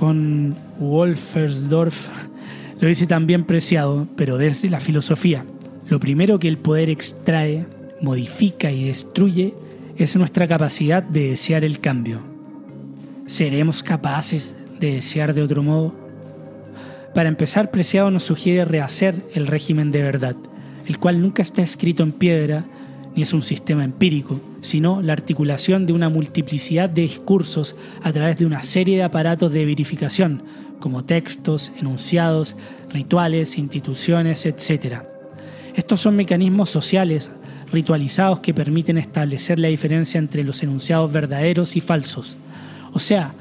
von 0.00 0.54
Wolfersdorf, 0.78 2.08
lo 2.80 2.88
dice 2.88 3.06
también 3.06 3.44
preciado, 3.44 4.06
pero 4.16 4.38
desde 4.38 4.70
la 4.70 4.80
filosofía. 4.80 5.44
Lo 5.88 6.00
primero 6.00 6.38
que 6.38 6.48
el 6.48 6.56
poder 6.56 6.88
extrae, 6.88 7.66
modifica 8.00 8.70
y 8.70 8.84
destruye 8.84 9.54
es 9.96 10.16
nuestra 10.16 10.48
capacidad 10.48 11.02
de 11.02 11.30
desear 11.30 11.64
el 11.64 11.80
cambio. 11.80 12.20
¿Seremos 13.26 13.82
capaces 13.82 14.54
de 14.78 14.94
desear 14.94 15.34
de 15.34 15.42
otro 15.42 15.62
modo? 15.62 15.94
Para 17.14 17.28
empezar, 17.28 17.70
Preciado 17.70 18.10
nos 18.10 18.22
sugiere 18.22 18.64
rehacer 18.64 19.16
el 19.34 19.46
régimen 19.46 19.90
de 19.90 20.02
verdad, 20.02 20.36
el 20.90 20.98
cual 20.98 21.22
nunca 21.22 21.40
está 21.40 21.62
escrito 21.62 22.02
en 22.02 22.10
piedra 22.10 22.64
ni 23.14 23.22
es 23.22 23.32
un 23.32 23.44
sistema 23.44 23.84
empírico, 23.84 24.40
sino 24.60 25.00
la 25.02 25.12
articulación 25.12 25.86
de 25.86 25.92
una 25.92 26.08
multiplicidad 26.08 26.90
de 26.90 27.02
discursos 27.02 27.76
a 28.02 28.10
través 28.10 28.38
de 28.38 28.46
una 28.46 28.64
serie 28.64 28.96
de 28.96 29.04
aparatos 29.04 29.52
de 29.52 29.64
verificación, 29.64 30.42
como 30.80 31.04
textos, 31.04 31.70
enunciados, 31.78 32.56
rituales, 32.92 33.56
instituciones, 33.56 34.44
etc. 34.46 35.02
Estos 35.76 36.00
son 36.00 36.16
mecanismos 36.16 36.70
sociales 36.70 37.30
ritualizados 37.70 38.40
que 38.40 38.52
permiten 38.52 38.98
establecer 38.98 39.60
la 39.60 39.68
diferencia 39.68 40.18
entre 40.18 40.42
los 40.42 40.60
enunciados 40.64 41.12
verdaderos 41.12 41.76
y 41.76 41.80
falsos, 41.80 42.36
o 42.92 42.98
sea, 42.98 43.32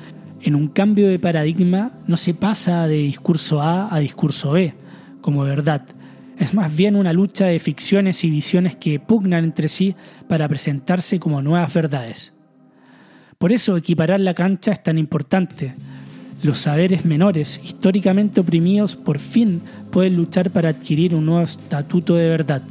en 0.43 0.53
un 0.53 0.67
cambio 0.67 1.07
de 1.07 1.17
paradigma 1.17 1.93
no 2.05 2.15
se 2.15 2.35
pasa 2.35 2.85
de 2.85 2.97
discurso 2.97 3.59
A 3.59 3.91
a 3.91 3.97
discurso 3.97 4.51
B 4.51 4.75
como 5.21 5.41
verdad. 5.41 5.81
Es 6.39 6.53
más 6.53 6.73
bien 6.73 6.95
una 6.95 7.11
lucha 7.11 7.47
de 7.47 7.59
ficciones 7.59 8.23
y 8.23 8.29
visiones 8.29 8.75
que 8.77 8.97
pugnan 8.97 9.43
entre 9.43 9.67
sí 9.67 9.93
para 10.29 10.47
presentarse 10.47 11.19
como 11.19 11.41
nuevas 11.41 11.73
verdades. 11.73 12.31
Por 13.37 13.51
eso 13.51 13.75
equiparar 13.75 14.21
la 14.21 14.33
cancha 14.33 14.71
es 14.71 14.81
tan 14.81 14.97
importante. 14.97 15.73
Los 16.41 16.59
saberes 16.59 17.03
menores, 17.03 17.59
históricamente 17.61 18.39
oprimidos, 18.39 18.95
por 18.95 19.19
fin 19.19 19.61
pueden 19.91 20.15
luchar 20.15 20.49
para 20.49 20.69
adquirir 20.69 21.13
un 21.13 21.25
nuevo 21.25 21.43
estatuto 21.43 22.15
de 22.15 22.29
verdad. 22.29 22.61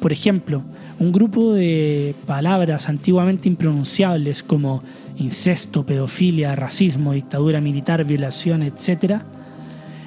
Por 0.00 0.12
ejemplo, 0.12 0.62
un 0.98 1.10
grupo 1.10 1.54
de 1.54 2.14
palabras 2.26 2.90
antiguamente 2.90 3.48
impronunciables 3.48 4.42
como 4.42 4.82
incesto, 5.16 5.86
pedofilia, 5.86 6.54
racismo, 6.54 7.14
dictadura 7.14 7.62
militar, 7.62 8.04
violación, 8.04 8.62
etc., 8.62 9.22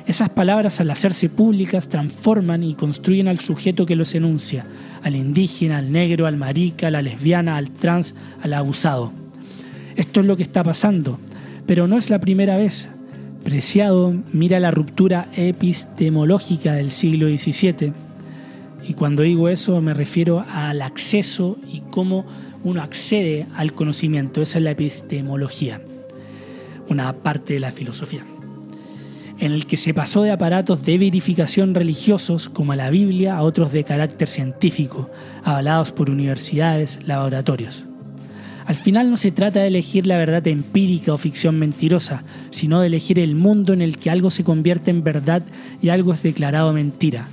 esas 0.07 0.29
palabras 0.29 0.79
al 0.79 0.89
hacerse 0.89 1.27
públicas 1.27 1.89
transforman 1.89 2.63
y 2.63 2.75
construyen 2.75 3.27
al 3.27 3.41
sujeto 3.41 3.85
que 3.85 3.97
los 3.97 4.15
enuncia, 4.15 4.65
al 5.03 5.17
indígena, 5.17 5.79
al 5.79 5.91
negro, 5.91 6.27
al 6.27 6.37
marica, 6.37 6.87
a 6.87 6.91
la 6.91 7.01
lesbiana, 7.01 7.57
al 7.57 7.71
trans, 7.71 8.15
al 8.41 8.53
abusado. 8.53 9.11
Esto 9.97 10.21
es 10.21 10.25
lo 10.25 10.37
que 10.37 10.43
está 10.43 10.63
pasando, 10.63 11.19
pero 11.65 11.87
no 11.87 11.97
es 11.97 12.09
la 12.09 12.19
primera 12.19 12.55
vez. 12.55 12.87
Preciado 13.43 14.15
mira 14.31 14.61
la 14.61 14.71
ruptura 14.71 15.27
epistemológica 15.35 16.73
del 16.73 16.91
siglo 16.91 17.27
XVII, 17.27 17.91
y 18.87 18.93
cuando 18.93 19.23
digo 19.23 19.49
eso 19.49 19.81
me 19.81 19.93
refiero 19.93 20.45
al 20.49 20.83
acceso 20.83 21.57
y 21.69 21.81
cómo 21.91 22.25
uno 22.63 22.81
accede 22.81 23.45
al 23.55 23.73
conocimiento. 23.73 24.41
Esa 24.41 24.59
es 24.59 24.63
la 24.63 24.71
epistemología, 24.71 25.81
una 26.87 27.11
parte 27.11 27.55
de 27.55 27.59
la 27.59 27.73
filosofía, 27.73 28.23
en 29.39 29.51
el 29.51 29.65
que 29.65 29.77
se 29.77 29.93
pasó 29.93 30.23
de 30.23 30.31
aparatos 30.31 30.83
de 30.83 30.97
verificación 30.97 31.75
religiosos 31.75 32.49
como 32.49 32.75
la 32.75 32.89
Biblia 32.89 33.37
a 33.37 33.43
otros 33.43 33.71
de 33.71 33.83
carácter 33.83 34.29
científico, 34.29 35.09
avalados 35.43 35.91
por 35.91 36.09
universidades, 36.09 36.99
laboratorios. 37.05 37.85
Al 38.65 38.75
final 38.75 39.09
no 39.09 39.15
se 39.15 39.31
trata 39.31 39.61
de 39.61 39.67
elegir 39.67 40.05
la 40.05 40.17
verdad 40.17 40.45
empírica 40.45 41.13
o 41.13 41.17
ficción 41.17 41.57
mentirosa, 41.57 42.23
sino 42.51 42.81
de 42.81 42.87
elegir 42.87 43.17
el 43.17 43.33
mundo 43.33 43.71
en 43.71 43.81
el 43.81 43.97
que 43.97 44.09
algo 44.09 44.29
se 44.29 44.43
convierte 44.43 44.91
en 44.91 45.03
verdad 45.03 45.43
y 45.81 45.89
algo 45.89 46.13
es 46.13 46.21
declarado 46.21 46.73
mentira. 46.73 47.27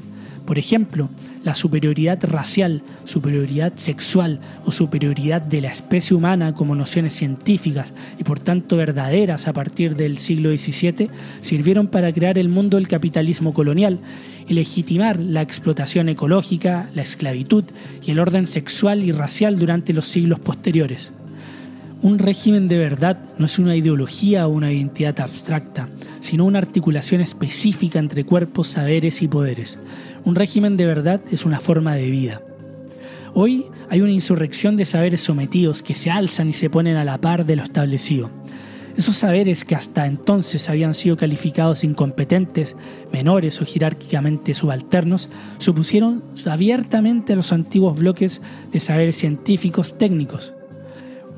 Por 0.47 0.59
ejemplo, 0.61 1.09
la 1.45 1.55
superioridad 1.55 2.19
racial, 2.25 2.83
superioridad 3.05 3.75
sexual 3.77 4.41
o 4.65 4.73
superioridad 4.73 5.43
de 5.43 5.61
la 5.61 5.71
especie 5.71 6.17
humana 6.17 6.55
como 6.55 6.75
nociones 6.75 7.13
científicas 7.13 7.93
y 8.19 8.25
por 8.25 8.41
tanto 8.41 8.77
verdaderas 8.77 9.47
a 9.47 9.53
partir 9.53 9.95
del 9.95 10.19
siglo 10.19 10.51
XVII 10.57 11.11
sirvieron 11.43 11.89
para 11.89 12.13
crear 12.13 12.39
el 12.39 12.49
mundo 12.49 12.79
del 12.79 12.89
capitalismo 12.89 13.53
colonial 13.53 14.01
y 14.49 14.55
legitimar 14.55 15.21
la 15.21 15.43
explotación 15.43 16.09
ecológica, 16.09 16.89
la 16.95 17.03
esclavitud 17.03 17.65
y 18.03 18.11
el 18.11 18.19
orden 18.19 18.47
sexual 18.47 19.05
y 19.05 19.13
racial 19.13 19.59
durante 19.59 19.93
los 19.93 20.07
siglos 20.07 20.41
posteriores. 20.41 21.13
Un 22.05 22.19
régimen 22.19 22.69
de 22.69 22.77
verdad 22.77 23.19
no 23.39 23.47
es 23.47 23.59
una 23.59 23.77
ideología 23.77 24.47
o 24.47 24.51
una 24.51 24.71
identidad 24.71 25.19
abstracta, 25.21 25.89
sino 26.21 26.45
una 26.45 26.59
articulación 26.59 27.23
específica 27.23 27.99
entre 27.99 28.25
cuerpos, 28.25 28.69
saberes 28.69 29.23
y 29.23 29.29
poderes. 29.29 29.79
Un 30.25 30.35
régimen 30.35 30.77
de 30.77 30.87
verdad 30.87 31.21
es 31.31 31.45
una 31.45 31.61
forma 31.61 31.95
de 31.95 32.11
vida. 32.11 32.41
Hoy 33.35 33.67
hay 33.91 34.01
una 34.01 34.13
insurrección 34.13 34.77
de 34.77 34.85
saberes 34.85 35.21
sometidos 35.21 35.83
que 35.83 35.95
se 35.95 36.11
alzan 36.11 36.49
y 36.49 36.53
se 36.55 36.71
ponen 36.71 36.97
a 36.97 37.05
la 37.05 37.21
par 37.21 37.45
de 37.45 37.57
lo 37.57 37.63
establecido. 37.63 38.31
Esos 38.97 39.17
saberes 39.17 39.65
que 39.65 39.75
hasta 39.75 40.07
entonces 40.07 40.69
habían 40.71 40.95
sido 40.95 41.17
calificados 41.17 41.83
incompetentes, 41.83 42.77
menores 43.13 43.61
o 43.61 43.67
jerárquicamente 43.67 44.55
subalternos, 44.55 45.29
supusieron 45.59 46.23
abiertamente 46.47 47.33
a 47.33 47.37
los 47.37 47.53
antiguos 47.53 47.99
bloques 47.99 48.41
de 48.73 48.81
saberes 48.81 49.17
científicos 49.17 49.99
técnicos. 49.99 50.55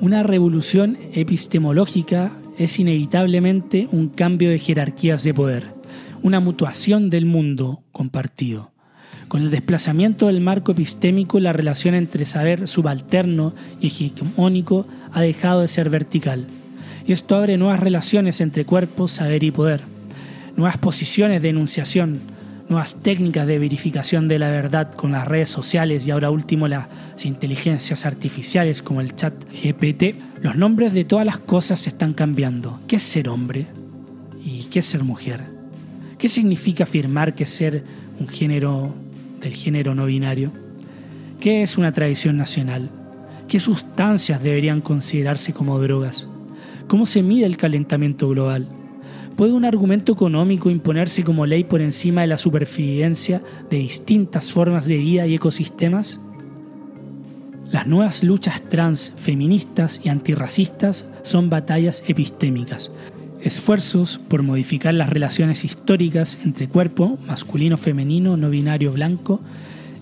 Una 0.00 0.22
revolución 0.22 0.98
epistemológica 1.14 2.32
es 2.58 2.78
inevitablemente 2.78 3.88
un 3.90 4.10
cambio 4.10 4.50
de 4.50 4.58
jerarquías 4.58 5.24
de 5.24 5.32
poder, 5.32 5.74
una 6.22 6.40
mutuación 6.40 7.08
del 7.08 7.24
mundo 7.24 7.82
compartido. 7.90 8.75
Con 9.28 9.42
el 9.42 9.50
desplazamiento 9.50 10.28
del 10.28 10.40
marco 10.40 10.72
epistémico, 10.72 11.40
la 11.40 11.52
relación 11.52 11.94
entre 11.94 12.24
saber 12.24 12.68
subalterno 12.68 13.54
y 13.80 13.88
hegemónico 13.88 14.86
ha 15.12 15.20
dejado 15.20 15.62
de 15.62 15.68
ser 15.68 15.90
vertical. 15.90 16.46
Y 17.06 17.12
esto 17.12 17.34
abre 17.34 17.56
nuevas 17.56 17.80
relaciones 17.80 18.40
entre 18.40 18.64
cuerpos, 18.64 19.10
saber 19.12 19.42
y 19.42 19.50
poder, 19.50 19.80
nuevas 20.56 20.78
posiciones 20.78 21.42
de 21.42 21.48
enunciación, 21.48 22.20
nuevas 22.68 22.96
técnicas 22.96 23.46
de 23.46 23.58
verificación 23.58 24.28
de 24.28 24.38
la 24.38 24.50
verdad 24.50 24.92
con 24.92 25.12
las 25.12 25.26
redes 25.26 25.48
sociales 25.48 26.06
y 26.06 26.12
ahora 26.12 26.30
último 26.30 26.68
las 26.68 26.86
inteligencias 27.24 28.06
artificiales 28.06 28.82
como 28.82 29.00
el 29.00 29.14
chat 29.16 29.34
GPT. 29.50 30.14
Los 30.40 30.56
nombres 30.56 30.92
de 30.92 31.04
todas 31.04 31.26
las 31.26 31.38
cosas 31.38 31.86
están 31.86 32.12
cambiando. 32.12 32.80
¿Qué 32.86 32.96
es 32.96 33.02
ser 33.02 33.28
hombre? 33.28 33.66
¿Y 34.44 34.64
qué 34.64 34.80
es 34.80 34.86
ser 34.86 35.02
mujer? 35.02 35.40
¿Qué 36.18 36.28
significa 36.28 36.84
afirmar 36.84 37.34
que 37.34 37.46
ser 37.46 37.84
un 38.18 38.28
género 38.28 38.94
del 39.40 39.54
género 39.54 39.94
no 39.94 40.06
binario? 40.06 40.52
¿Qué 41.40 41.62
es 41.62 41.78
una 41.78 41.92
tradición 41.92 42.36
nacional? 42.36 42.90
¿Qué 43.48 43.60
sustancias 43.60 44.42
deberían 44.42 44.80
considerarse 44.80 45.52
como 45.52 45.78
drogas? 45.80 46.26
¿Cómo 46.88 47.06
se 47.06 47.22
mide 47.22 47.46
el 47.46 47.56
calentamiento 47.56 48.28
global? 48.28 48.68
¿Puede 49.36 49.52
un 49.52 49.64
argumento 49.64 50.12
económico 50.12 50.70
imponerse 50.70 51.22
como 51.22 51.44
ley 51.46 51.64
por 51.64 51.80
encima 51.80 52.22
de 52.22 52.28
la 52.28 52.38
supervivencia 52.38 53.42
de 53.70 53.78
distintas 53.78 54.50
formas 54.50 54.86
de 54.86 54.96
vida 54.96 55.26
y 55.26 55.34
ecosistemas? 55.34 56.20
Las 57.70 57.86
nuevas 57.86 58.22
luchas 58.22 58.62
trans, 58.68 59.12
feministas 59.16 60.00
y 60.02 60.08
antirracistas 60.08 61.06
son 61.22 61.50
batallas 61.50 62.02
epistémicas, 62.06 62.90
esfuerzos 63.42 64.18
por 64.18 64.42
modificar 64.42 64.94
las 64.94 65.10
relaciones 65.10 65.64
históricas 65.64 66.38
entre 66.44 66.68
cuerpo, 66.68 67.18
masculino, 67.26 67.76
femenino, 67.76 68.36
no 68.36 68.50
binario, 68.50 68.92
blanco, 68.92 69.40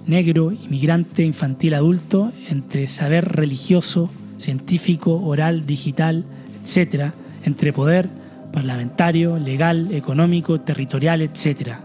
negro, 0.06 0.52
inmigrante, 0.52 1.24
infantil, 1.24 1.74
adulto, 1.74 2.32
entre 2.48 2.86
saber 2.86 3.24
religioso, 3.28 4.10
científico, 4.38 5.22
oral, 5.24 5.66
digital, 5.66 6.24
etc., 6.64 7.12
entre 7.44 7.72
poder, 7.72 8.08
parlamentario, 8.52 9.38
legal, 9.38 9.92
económico, 9.92 10.60
territorial, 10.60 11.22
etc. 11.22 11.76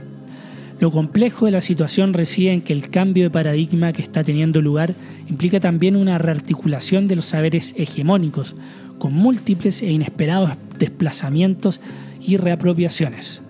Lo 0.79 0.91
complejo 0.91 1.45
de 1.45 1.51
la 1.51 1.61
situación 1.61 2.13
reside 2.13 2.53
en 2.53 2.61
que 2.61 2.73
el 2.73 2.89
cambio 2.89 3.23
de 3.23 3.29
paradigma 3.29 3.91
que 3.91 4.01
está 4.01 4.23
teniendo 4.23 4.61
lugar 4.61 4.93
implica 5.29 5.59
también 5.59 5.95
una 5.95 6.17
rearticulación 6.17 7.07
de 7.07 7.17
los 7.17 7.25
saberes 7.25 7.73
hegemónicos, 7.77 8.55
con 8.99 9.13
múltiples 9.13 9.81
e 9.81 9.91
inesperados 9.91 10.51
desplazamientos 10.77 11.81
y 12.21 12.37
reapropiaciones. 12.37 13.41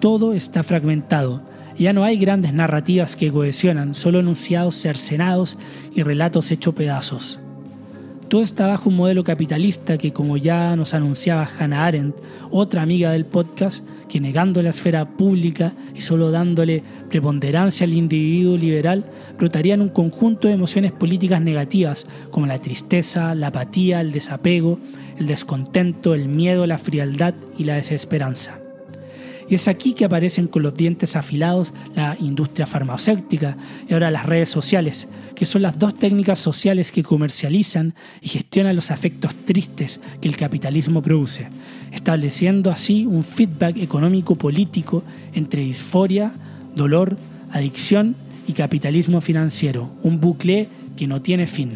Todo 0.00 0.32
está 0.32 0.62
fragmentado, 0.62 1.42
ya 1.78 1.92
no 1.92 2.04
hay 2.04 2.16
grandes 2.16 2.54
narrativas 2.54 3.16
que 3.16 3.30
cohesionan, 3.30 3.94
solo 3.94 4.20
enunciados 4.20 4.76
cercenados 4.76 5.58
y 5.94 6.02
relatos 6.02 6.50
hechos 6.50 6.74
pedazos. 6.74 7.38
Todo 8.28 8.42
está 8.42 8.66
bajo 8.66 8.88
un 8.88 8.96
modelo 8.96 9.22
capitalista 9.22 9.98
que, 9.98 10.12
como 10.12 10.36
ya 10.36 10.74
nos 10.74 10.94
anunciaba 10.94 11.48
Hannah 11.58 11.86
Arendt, 11.86 12.16
otra 12.50 12.82
amiga 12.82 13.12
del 13.12 13.24
podcast, 13.24 13.84
que 14.08 14.20
negando 14.20 14.62
la 14.62 14.70
esfera 14.70 15.08
pública 15.08 15.72
y 15.94 16.00
solo 16.00 16.30
dándole 16.30 16.82
preponderancia 17.08 17.84
al 17.84 17.92
individuo 17.92 18.56
liberal, 18.56 19.06
brotarían 19.38 19.80
un 19.80 19.88
conjunto 19.88 20.48
de 20.48 20.54
emociones 20.54 20.92
políticas 20.92 21.40
negativas 21.40 22.06
como 22.30 22.46
la 22.46 22.60
tristeza, 22.60 23.34
la 23.34 23.48
apatía, 23.48 24.00
el 24.00 24.12
desapego, 24.12 24.78
el 25.18 25.26
descontento, 25.26 26.14
el 26.14 26.28
miedo, 26.28 26.66
la 26.66 26.78
frialdad 26.78 27.34
y 27.56 27.64
la 27.64 27.76
desesperanza. 27.76 28.65
Y 29.48 29.54
es 29.54 29.68
aquí 29.68 29.92
que 29.92 30.04
aparecen 30.04 30.48
con 30.48 30.62
los 30.62 30.74
dientes 30.74 31.14
afilados 31.14 31.72
la 31.94 32.16
industria 32.20 32.66
farmacéutica 32.66 33.56
y 33.88 33.92
ahora 33.92 34.10
las 34.10 34.26
redes 34.26 34.48
sociales, 34.48 35.06
que 35.36 35.46
son 35.46 35.62
las 35.62 35.78
dos 35.78 35.94
técnicas 35.96 36.38
sociales 36.38 36.90
que 36.90 37.04
comercializan 37.04 37.94
y 38.20 38.28
gestionan 38.28 38.74
los 38.74 38.90
afectos 38.90 39.34
tristes 39.44 40.00
que 40.20 40.28
el 40.28 40.36
capitalismo 40.36 41.00
produce, 41.00 41.46
estableciendo 41.92 42.70
así 42.70 43.06
un 43.06 43.22
feedback 43.22 43.76
económico-político 43.76 45.04
entre 45.32 45.62
disforia, 45.62 46.32
dolor, 46.74 47.16
adicción 47.52 48.16
y 48.48 48.52
capitalismo 48.52 49.20
financiero, 49.20 49.90
un 50.02 50.20
bucle 50.20 50.68
que 50.96 51.06
no 51.06 51.22
tiene 51.22 51.46
fin. 51.46 51.72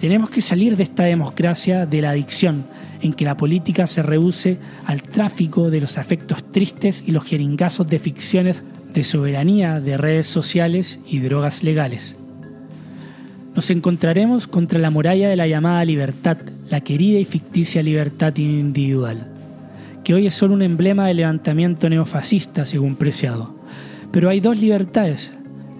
Tenemos 0.00 0.30
que 0.30 0.40
salir 0.40 0.76
de 0.76 0.84
esta 0.84 1.02
democracia 1.04 1.84
de 1.84 2.00
la 2.00 2.10
adicción, 2.10 2.64
en 3.00 3.12
que 3.12 3.24
la 3.24 3.36
política 3.36 3.86
se 3.86 4.02
reduce 4.02 4.58
al 4.86 5.02
tráfico 5.02 5.70
de 5.70 5.80
los 5.80 5.98
afectos 5.98 6.50
tristes 6.52 7.04
y 7.06 7.12
los 7.12 7.24
jeringazos 7.24 7.86
de 7.86 7.98
ficciones 7.98 8.62
de 8.92 9.04
soberanía 9.04 9.80
de 9.80 9.96
redes 9.96 10.26
sociales 10.26 11.00
y 11.06 11.20
drogas 11.20 11.62
legales. 11.62 12.16
Nos 13.54 13.70
encontraremos 13.70 14.46
contra 14.46 14.78
la 14.78 14.90
muralla 14.90 15.28
de 15.28 15.36
la 15.36 15.46
llamada 15.46 15.84
libertad, 15.84 16.38
la 16.68 16.80
querida 16.80 17.18
y 17.18 17.24
ficticia 17.24 17.82
libertad 17.82 18.36
individual, 18.36 19.30
que 20.04 20.14
hoy 20.14 20.26
es 20.26 20.34
solo 20.34 20.54
un 20.54 20.62
emblema 20.62 21.06
del 21.06 21.18
levantamiento 21.18 21.88
neofascista 21.88 22.64
según 22.64 22.96
Preciado. 22.96 23.54
Pero 24.12 24.28
hay 24.28 24.40
dos 24.40 24.60
libertades, 24.60 25.32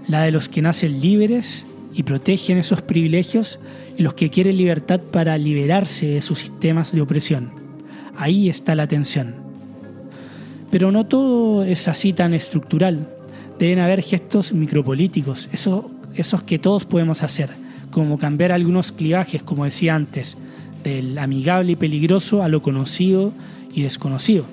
la 0.06 0.22
de 0.22 0.32
los 0.32 0.48
que 0.48 0.62
nacen 0.62 1.00
libres 1.00 1.66
y 1.94 2.02
protegen 2.02 2.58
esos 2.58 2.82
privilegios 2.82 3.58
los 3.98 4.14
que 4.14 4.30
quieren 4.30 4.56
libertad 4.56 5.00
para 5.00 5.36
liberarse 5.36 6.06
de 6.06 6.22
sus 6.22 6.38
sistemas 6.38 6.92
de 6.92 7.00
opresión. 7.00 7.50
Ahí 8.16 8.48
está 8.48 8.74
la 8.74 8.86
tensión. 8.86 9.34
Pero 10.70 10.92
no 10.92 11.06
todo 11.06 11.64
es 11.64 11.88
así 11.88 12.12
tan 12.12 12.32
estructural. 12.32 13.08
Deben 13.58 13.80
haber 13.80 14.02
gestos 14.02 14.52
micropolíticos, 14.52 15.48
esos 15.52 16.42
que 16.42 16.58
todos 16.58 16.84
podemos 16.84 17.22
hacer, 17.22 17.50
como 17.90 18.18
cambiar 18.18 18.52
algunos 18.52 18.92
clivajes, 18.92 19.42
como 19.42 19.64
decía 19.64 19.94
antes, 19.94 20.36
del 20.84 21.18
amigable 21.18 21.72
y 21.72 21.76
peligroso 21.76 22.42
a 22.42 22.48
lo 22.48 22.62
conocido 22.62 23.32
y 23.74 23.82
desconocido. 23.82 24.44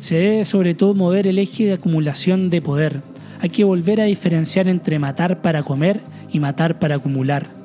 Se 0.00 0.16
debe 0.16 0.44
sobre 0.44 0.74
todo 0.74 0.94
mover 0.94 1.26
el 1.26 1.38
eje 1.38 1.64
de 1.64 1.72
acumulación 1.74 2.50
de 2.50 2.60
poder. 2.60 3.00
Hay 3.40 3.48
que 3.48 3.64
volver 3.64 4.00
a 4.00 4.04
diferenciar 4.04 4.68
entre 4.68 4.98
matar 4.98 5.40
para 5.40 5.62
comer 5.62 6.00
y 6.30 6.38
matar 6.38 6.78
para 6.78 6.96
acumular. 6.96 7.57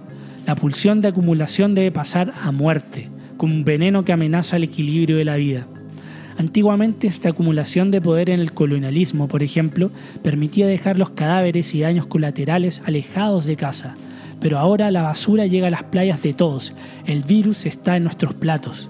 La 0.45 0.55
pulsión 0.55 1.01
de 1.01 1.07
acumulación 1.07 1.73
debe 1.73 1.91
pasar 1.91 2.33
a 2.41 2.51
muerte, 2.51 3.09
como 3.37 3.53
un 3.53 3.63
veneno 3.63 4.03
que 4.03 4.11
amenaza 4.11 4.57
el 4.57 4.63
equilibrio 4.63 5.17
de 5.17 5.25
la 5.25 5.37
vida. 5.37 5.67
Antiguamente 6.37 7.07
esta 7.07 7.29
acumulación 7.29 7.91
de 7.91 8.01
poder 8.01 8.29
en 8.29 8.39
el 8.39 8.53
colonialismo, 8.53 9.27
por 9.27 9.43
ejemplo, 9.43 9.91
permitía 10.21 10.67
dejar 10.67 10.99
los 10.99 11.11
cadáveres 11.11 11.73
y 11.73 11.81
daños 11.81 12.07
colaterales 12.07 12.81
alejados 12.85 13.45
de 13.45 13.55
casa, 13.55 13.95
pero 14.41 14.59
ahora 14.59 14.91
la 14.91 15.03
basura 15.03 15.45
llega 15.45 15.67
a 15.67 15.71
las 15.71 15.83
playas 15.83 16.21
de 16.23 16.33
todos, 16.33 16.73
el 17.05 17.23
virus 17.23 17.65
está 17.65 17.95
en 17.95 18.03
nuestros 18.03 18.33
platos. 18.33 18.89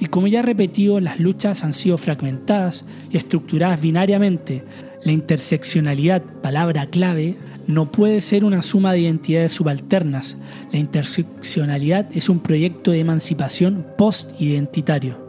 Y 0.00 0.06
como 0.06 0.26
ya 0.26 0.40
he 0.40 0.42
repetido, 0.42 1.00
las 1.00 1.18
luchas 1.18 1.64
han 1.64 1.72
sido 1.72 1.98
fragmentadas 1.98 2.84
y 3.10 3.16
estructuradas 3.16 3.80
binariamente. 3.80 4.64
La 5.04 5.12
interseccionalidad, 5.12 6.22
palabra 6.22 6.86
clave, 6.86 7.36
no 7.68 7.92
puede 7.92 8.22
ser 8.22 8.44
una 8.44 8.62
suma 8.62 8.92
de 8.92 9.00
identidades 9.00 9.52
subalternas. 9.52 10.36
La 10.72 10.78
interseccionalidad 10.78 12.08
es 12.12 12.28
un 12.30 12.40
proyecto 12.40 12.90
de 12.90 13.00
emancipación 13.00 13.86
post-identitario. 13.96 15.28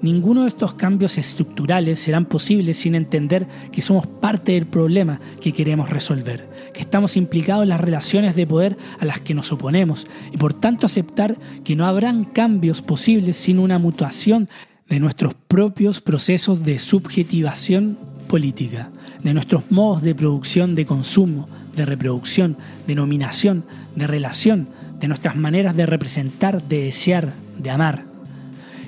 Ninguno 0.00 0.42
de 0.42 0.48
estos 0.48 0.74
cambios 0.74 1.18
estructurales 1.18 1.98
serán 1.98 2.26
posibles 2.26 2.76
sin 2.76 2.94
entender 2.94 3.48
que 3.72 3.82
somos 3.82 4.06
parte 4.06 4.52
del 4.52 4.66
problema 4.66 5.20
que 5.40 5.52
queremos 5.52 5.90
resolver, 5.90 6.48
que 6.72 6.80
estamos 6.80 7.16
implicados 7.16 7.64
en 7.64 7.70
las 7.70 7.80
relaciones 7.80 8.36
de 8.36 8.46
poder 8.46 8.76
a 9.00 9.04
las 9.04 9.20
que 9.20 9.34
nos 9.34 9.50
oponemos 9.50 10.06
y 10.32 10.36
por 10.36 10.54
tanto 10.54 10.86
aceptar 10.86 11.36
que 11.64 11.74
no 11.74 11.86
habrán 11.86 12.24
cambios 12.24 12.82
posibles 12.82 13.36
sin 13.36 13.58
una 13.58 13.80
mutuación 13.80 14.48
de 14.88 15.00
nuestros 15.00 15.34
propios 15.34 16.00
procesos 16.00 16.62
de 16.62 16.78
subjetivación 16.78 17.98
política 18.26 18.90
de 19.22 19.34
nuestros 19.34 19.70
modos 19.70 20.02
de 20.02 20.14
producción, 20.14 20.74
de 20.74 20.86
consumo, 20.86 21.48
de 21.74 21.86
reproducción, 21.86 22.56
de 22.86 22.94
nominación, 22.94 23.64
de 23.94 24.06
relación, 24.06 24.68
de 25.00 25.08
nuestras 25.08 25.36
maneras 25.36 25.76
de 25.76 25.86
representar, 25.86 26.62
de 26.62 26.84
desear, 26.84 27.32
de 27.58 27.70
amar. 27.70 28.04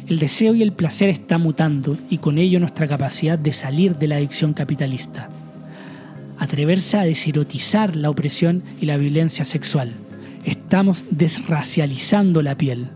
El 0.07 0.18
deseo 0.18 0.55
y 0.55 0.62
el 0.62 0.72
placer 0.72 1.11
están 1.11 1.42
mutando 1.42 1.96
y 2.09 2.18
con 2.18 2.38
ello 2.38 2.61
nuestra 2.61 2.88
capacidad 2.88 3.38
de 3.38 3.53
salir 3.53 3.96
de 3.96 4.09
la 4.09 4.16
adicción 4.16 4.55
capitalista. 4.55 5.29
Atreverse 6.38 6.96
a 6.96 7.05
desirotizar 7.05 7.94
la 7.94 8.09
opresión 8.09 8.62
y 8.81 8.87
la 8.87 8.96
violencia 8.96 9.44
sexual. 9.44 9.92
Estamos 10.44 11.05
desracializando 11.11 12.42
la 12.42 12.57
piel. 12.57 12.88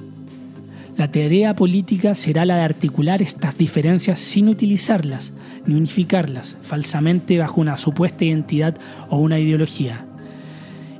La 0.96 1.10
tarea 1.10 1.56
política 1.56 2.14
será 2.14 2.44
la 2.44 2.56
de 2.56 2.62
articular 2.62 3.22
estas 3.22 3.56
diferencias 3.56 4.18
sin 4.18 4.48
utilizarlas, 4.48 5.32
ni 5.66 5.74
unificarlas 5.74 6.58
falsamente 6.62 7.38
bajo 7.38 7.60
una 7.60 7.76
supuesta 7.76 8.24
identidad 8.24 8.76
o 9.08 9.18
una 9.18 9.38
ideología. 9.38 10.04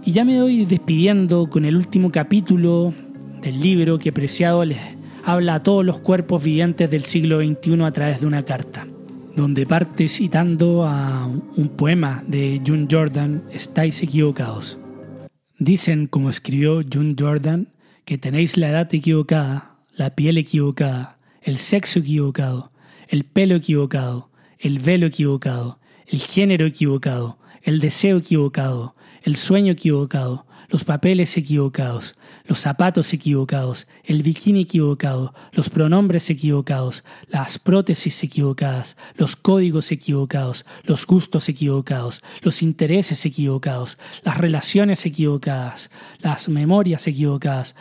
Y 0.05 0.13
ya 0.13 0.25
me 0.25 0.37
doy 0.37 0.65
despidiendo 0.65 1.49
con 1.49 1.65
el 1.65 1.77
último 1.77 2.11
capítulo 2.11 2.93
del 3.43 3.61
libro 3.61 3.99
que 3.99 4.13
Preciado 4.13 4.65
les 4.65 4.81
habla 5.25 5.57
a 5.57 5.63
todos 5.63 5.85
los 5.85 6.01
cuerpos 6.01 6.43
vivientes 6.43 6.91
del 6.91 7.05
siglo 7.05 7.41
XXI 7.41 7.83
a 7.83 7.93
través 7.93 8.21
de 8.21 8.27
una 8.27 8.45
carta, 8.45 8.87
donde 9.37 9.67
parte 9.67 10.09
citando 10.09 10.85
a 10.85 11.27
un 11.27 11.69
poema 11.69 12.25
de 12.27 12.61
June 12.67 12.89
Jordan, 12.91 13.43
Estáis 13.53 14.03
equivocados. 14.03 14.79
Dicen, 15.59 16.07
como 16.09 16.31
escribió 16.31 16.81
June 16.83 17.15
Jordan, 17.17 17.69
que 18.05 18.19
tenéis 18.19 18.57
la 18.57 18.71
edad 18.71 18.93
equivocada, 18.93 19.72
la 19.95 20.15
piel 20.15 20.39
equivocada, 20.39 21.19
el 21.43 21.59
sexo 21.59 21.99
equivocado, 21.99 22.73
el 23.09 23.25
pelo 23.25 23.57
equivocado, 23.57 24.31
el 24.59 24.79
velo 24.79 25.07
equivocado, 25.07 25.79
el 26.07 26.21
género 26.21 26.67
equivocado, 26.67 27.39
el 27.63 27.81
deseo 27.81 28.19
equivocado, 28.19 28.95
el 29.23 29.37
sueño 29.37 29.73
equivocado, 29.73 30.47
los 30.69 30.85
papeles 30.85 31.37
equivocados, 31.37 32.15
los 32.47 32.59
zapatos 32.59 33.13
equivocados, 33.13 33.87
el 34.05 34.23
bikini 34.23 34.63
equivocado, 34.63 35.35
los 35.53 35.69
pronombres 35.69 36.31
equivocados, 36.31 37.05
las 37.29 37.59
prótesis 37.59 38.23
equivocadas, 38.23 38.97
los 39.17 39.37
códigos 39.37 39.93
equivocados, 39.93 40.65
los 40.85 41.07
gustos 41.07 41.51
equivocados, 41.51 42.23
los 42.41 42.63
intereses 42.63 43.27
equivocados, 43.27 43.99
las 44.23 44.39
relaciones 44.39 45.05
equivocadas, 45.05 45.91
las 46.21 46.49
memorias 46.49 47.07
equivocadas, 47.07 47.77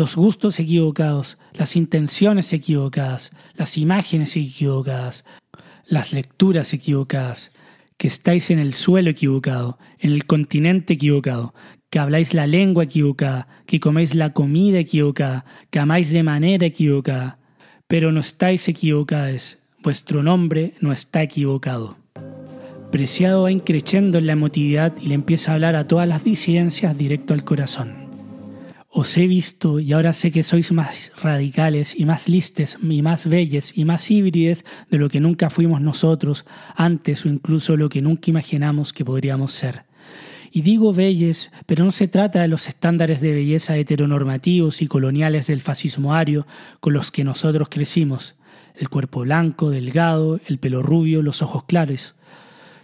los 0.00 0.16
gustos 0.16 0.58
equivocados, 0.58 1.36
las 1.52 1.76
intenciones 1.76 2.54
equivocadas, 2.54 3.32
las 3.54 3.76
imágenes 3.76 4.34
equivocadas, 4.34 5.26
las 5.86 6.14
lecturas 6.14 6.72
equivocadas, 6.72 7.52
que 7.98 8.08
estáis 8.08 8.50
en 8.50 8.58
el 8.58 8.72
suelo 8.72 9.10
equivocado, 9.10 9.78
en 9.98 10.12
el 10.12 10.24
continente 10.24 10.94
equivocado, 10.94 11.52
que 11.90 11.98
habláis 11.98 12.32
la 12.32 12.46
lengua 12.46 12.84
equivocada, 12.84 13.46
que 13.66 13.78
coméis 13.78 14.14
la 14.14 14.32
comida 14.32 14.78
equivocada, 14.78 15.44
que 15.68 15.80
amáis 15.80 16.10
de 16.12 16.22
manera 16.22 16.64
equivocada. 16.64 17.36
Pero 17.86 18.10
no 18.10 18.20
estáis 18.20 18.68
equivocados, 18.68 19.58
vuestro 19.82 20.22
nombre 20.22 20.72
no 20.80 20.92
está 20.92 21.22
equivocado. 21.22 21.98
Preciado 22.90 23.42
va 23.42 23.52
increciendo 23.52 24.16
en 24.16 24.24
la 24.24 24.32
emotividad 24.32 24.94
y 24.98 25.08
le 25.08 25.14
empieza 25.14 25.50
a 25.50 25.54
hablar 25.56 25.76
a 25.76 25.86
todas 25.86 26.08
las 26.08 26.24
disidencias 26.24 26.96
directo 26.96 27.34
al 27.34 27.44
corazón. 27.44 27.99
Os 28.92 29.16
he 29.16 29.28
visto 29.28 29.78
y 29.78 29.92
ahora 29.92 30.12
sé 30.12 30.32
que 30.32 30.42
sois 30.42 30.72
más 30.72 31.12
radicales 31.22 31.94
y 31.96 32.04
más 32.04 32.28
listes 32.28 32.76
y 32.82 33.02
más 33.02 33.28
belles 33.28 33.72
y 33.76 33.84
más 33.84 34.10
híbrides 34.10 34.64
de 34.90 34.98
lo 34.98 35.08
que 35.08 35.20
nunca 35.20 35.48
fuimos 35.48 35.80
nosotros 35.80 36.44
antes 36.74 37.24
o 37.24 37.28
incluso 37.28 37.76
lo 37.76 37.88
que 37.88 38.02
nunca 38.02 38.30
imaginamos 38.30 38.92
que 38.92 39.04
podríamos 39.04 39.52
ser. 39.52 39.84
Y 40.50 40.62
digo 40.62 40.92
belles, 40.92 41.52
pero 41.66 41.84
no 41.84 41.92
se 41.92 42.08
trata 42.08 42.42
de 42.42 42.48
los 42.48 42.66
estándares 42.66 43.20
de 43.20 43.32
belleza 43.32 43.76
heteronormativos 43.76 44.82
y 44.82 44.88
coloniales 44.88 45.46
del 45.46 45.62
fascismo 45.62 46.12
ario 46.12 46.44
con 46.80 46.92
los 46.92 47.12
que 47.12 47.22
nosotros 47.22 47.68
crecimos. 47.70 48.34
El 48.74 48.88
cuerpo 48.88 49.20
blanco, 49.20 49.70
delgado, 49.70 50.40
el 50.46 50.58
pelo 50.58 50.82
rubio, 50.82 51.22
los 51.22 51.42
ojos 51.42 51.62
claros. 51.62 52.16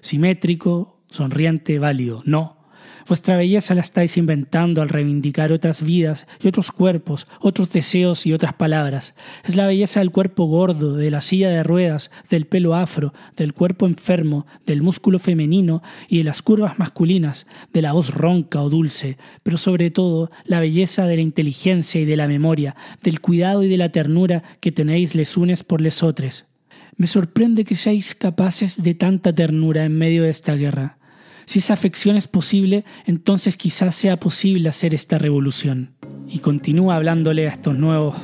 Simétrico, 0.03 1.01
sonriente, 1.11 1.81
válido. 1.81 2.23
No, 2.25 2.56
Vuestra 3.09 3.37
belleza 3.37 3.75
la 3.77 3.83
estáis 3.83 4.17
inventando 4.17 4.83
al 4.83 4.89
reivindicar 4.89 5.53
otras 5.53 5.81
vidas 5.81 6.27
y 6.43 6.49
otros 6.49 6.73
cuerpos, 6.73 7.29
otros 7.39 7.71
deseos 7.71 8.27
y 8.27 8.33
otras 8.33 8.55
palabras. 8.55 9.15
Es 9.45 9.55
la 9.55 9.69
belleza 9.69 10.01
del 10.01 10.11
cuerpo 10.11 10.47
gordo, 10.47 10.97
de 10.97 11.13
la 11.13 11.21
silla 11.21 11.49
de 11.51 11.63
ruedas, 11.63 12.11
del 12.31 12.47
pelo 12.47 12.75
afro, 12.75 13.15
del 13.37 13.55
cuerpo 13.55 13.87
enfermo, 13.87 14.45
del 14.67 14.83
músculo 14.83 15.21
femenino 15.21 15.85
y 16.09 16.19
de 16.19 16.25
las 16.25 16.43
curvas 16.43 16.81
masculinas, 16.81 17.47
de 17.73 17.83
la 17.83 17.93
voz 17.93 18.13
ronca 18.13 18.61
o 18.61 18.71
dulce, 18.71 19.19
pero 19.45 19.57
sobre 19.57 19.93
todo 19.93 20.33
la 20.45 20.59
belleza 20.59 21.07
de 21.07 21.15
la 21.15 21.23
inteligencia 21.23 22.01
y 22.01 22.07
de 22.07 22.17
la 22.17 22.27
memoria, 22.27 22.75
del 23.05 23.21
cuidado 23.21 23.63
y 23.63 23.69
de 23.69 23.79
la 23.79 23.91
ternura 23.91 24.43
que 24.59 24.73
tenéis 24.73 25.15
les 25.15 25.37
unes 25.37 25.63
por 25.63 25.81
lesotres. 25.81 26.47
Me 26.97 27.07
sorprende 27.07 27.65
que 27.65 27.77
seáis 27.77 28.17
capaces 28.17 28.83
de 28.83 28.95
tanta 28.95 29.33
ternura 29.33 29.85
en 29.85 29.97
medio 29.97 30.25
de 30.25 30.31
esta 30.31 30.57
guerra. 30.57 30.99
Si 31.47 31.61
esa 31.61 31.75
afección 31.75 32.17
es 32.17 32.27
posible, 32.27 32.85
entonces 33.07 33.57
quizás 33.57 33.95
sea 33.95 34.19
posible 34.19 34.69
hacer 34.69 34.95
esta 34.95 35.17
revolución. 35.17 35.93
Y 36.29 36.41
continúa 36.41 36.97
hablándole 36.97 37.47
a 37.49 37.53
estos 37.53 37.79
nuevos, 37.79 38.17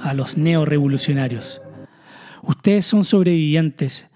a 0.00 0.14
los 0.14 0.38
neorevolucionarios. 0.38 1.60
Ustedes 2.42 2.86
son 2.86 3.04
sobrevivientes. 3.04 4.06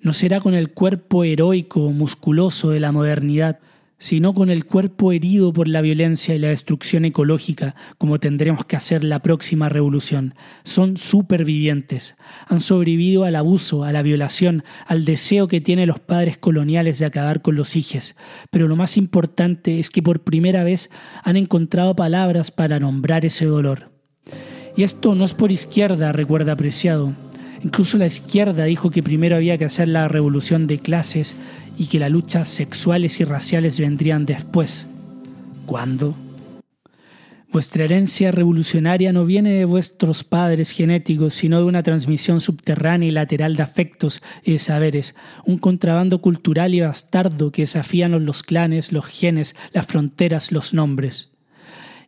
No 0.00 0.14
será 0.14 0.40
con 0.40 0.54
el 0.54 0.70
cuerpo 0.72 1.22
heroico, 1.24 1.90
musculoso 1.90 2.70
de 2.70 2.80
la 2.80 2.92
modernidad, 2.92 3.60
sino 4.02 4.34
con 4.34 4.50
el 4.50 4.64
cuerpo 4.64 5.12
herido 5.12 5.52
por 5.52 5.68
la 5.68 5.80
violencia 5.80 6.34
y 6.34 6.40
la 6.40 6.48
destrucción 6.48 7.04
ecológica, 7.04 7.76
como 7.98 8.18
tendremos 8.18 8.64
que 8.64 8.74
hacer 8.74 9.04
la 9.04 9.20
próxima 9.20 9.68
revolución. 9.68 10.34
Son 10.64 10.96
supervivientes. 10.96 12.16
Han 12.48 12.58
sobrevivido 12.58 13.22
al 13.22 13.36
abuso, 13.36 13.84
a 13.84 13.92
la 13.92 14.02
violación, 14.02 14.64
al 14.88 15.04
deseo 15.04 15.46
que 15.46 15.60
tienen 15.60 15.86
los 15.86 16.00
padres 16.00 16.36
coloniales 16.36 16.98
de 16.98 17.06
acabar 17.06 17.42
con 17.42 17.54
los 17.54 17.76
hijos. 17.76 18.16
Pero 18.50 18.66
lo 18.66 18.74
más 18.74 18.96
importante 18.96 19.78
es 19.78 19.88
que 19.88 20.02
por 20.02 20.24
primera 20.24 20.64
vez 20.64 20.90
han 21.22 21.36
encontrado 21.36 21.94
palabras 21.94 22.50
para 22.50 22.80
nombrar 22.80 23.24
ese 23.24 23.44
dolor. 23.44 23.92
Y 24.76 24.82
esto 24.82 25.14
no 25.14 25.24
es 25.24 25.34
por 25.34 25.52
izquierda, 25.52 26.10
recuerda 26.10 26.54
apreciado. 26.54 27.12
Incluso 27.62 27.98
la 27.98 28.06
izquierda 28.06 28.64
dijo 28.64 28.90
que 28.90 29.04
primero 29.04 29.36
había 29.36 29.56
que 29.58 29.64
hacer 29.64 29.86
la 29.86 30.08
revolución 30.08 30.66
de 30.66 30.80
clases 30.80 31.36
y 31.78 31.86
que 31.86 31.98
las 31.98 32.10
luchas 32.10 32.48
sexuales 32.48 33.20
y 33.20 33.24
raciales 33.24 33.80
vendrían 33.80 34.26
después. 34.26 34.86
¿Cuándo? 35.66 36.14
Vuestra 37.52 37.84
herencia 37.84 38.30
revolucionaria 38.30 39.12
no 39.12 39.26
viene 39.26 39.52
de 39.52 39.66
vuestros 39.66 40.24
padres 40.24 40.70
genéticos, 40.70 41.34
sino 41.34 41.58
de 41.58 41.64
una 41.64 41.82
transmisión 41.82 42.40
subterránea 42.40 43.08
y 43.08 43.12
lateral 43.12 43.56
de 43.56 43.62
afectos 43.62 44.22
y 44.42 44.52
de 44.52 44.58
saberes, 44.58 45.14
un 45.44 45.58
contrabando 45.58 46.22
cultural 46.22 46.74
y 46.74 46.80
bastardo 46.80 47.52
que 47.52 47.62
desafían 47.62 48.24
los 48.24 48.42
clanes, 48.42 48.90
los 48.90 49.04
genes, 49.04 49.54
las 49.72 49.86
fronteras, 49.86 50.50
los 50.50 50.72
nombres. 50.72 51.31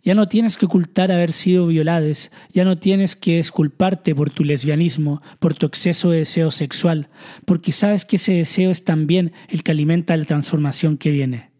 Ya 0.05 0.15
no 0.15 0.29
tienes 0.29 0.59
que 0.59 0.67
ocultar 0.67 1.11
haber 1.11 1.33
sido 1.33 1.67
violades, 1.67 2.31
ya 2.53 2.65
no 2.65 2.77
tienes 2.77 3.17
que 3.17 3.39
esculparte 3.39 4.15
por 4.15 4.29
tu 4.29 4.45
lesbianismo, 4.45 5.23
por 5.39 5.55
tu 5.55 5.65
exceso 5.65 6.11
de 6.11 6.19
deseo 6.19 6.51
sexual, 6.51 7.09
porque 7.47 7.73
sabes 7.73 8.05
que 8.05 8.17
ese 8.17 8.35
deseo 8.35 8.71
es 8.71 8.85
también 8.85 9.33
el 9.49 9.63
que 9.63 9.73
alimenta 9.73 10.15
la 10.17 10.27
transformación 10.27 10.99
que 10.99 11.11
viene. 11.11 11.51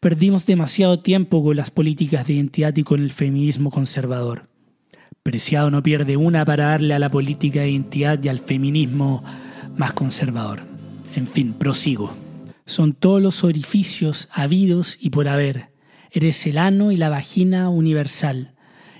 Perdimos 0.00 0.46
demasiado 0.46 0.98
tiempo 0.98 1.44
con 1.44 1.56
las 1.56 1.70
políticas 1.70 2.26
de 2.26 2.34
identidad 2.34 2.76
y 2.76 2.82
con 2.82 3.00
el 3.00 3.12
feminismo 3.12 3.70
conservador. 3.70 4.48
Preciado 5.22 5.70
no 5.70 5.82
pierde 5.82 6.16
una 6.16 6.44
para 6.44 6.66
darle 6.66 6.94
a 6.94 6.98
la 6.98 7.10
política 7.10 7.60
de 7.60 7.70
identidad 7.70 8.18
y 8.22 8.28
al 8.28 8.40
feminismo 8.40 9.22
más 9.76 9.92
conservador. 9.92 10.62
En 11.14 11.28
fin, 11.28 11.52
prosigo. 11.52 12.12
Son 12.64 12.94
todos 12.94 13.22
los 13.22 13.44
orificios 13.44 14.28
habidos 14.32 14.98
y 15.00 15.10
por 15.10 15.28
haber 15.28 15.75
Eres 16.16 16.46
el 16.46 16.56
ano 16.56 16.92
y 16.92 16.96
la 16.96 17.10
vagina 17.10 17.68
universal. 17.68 18.54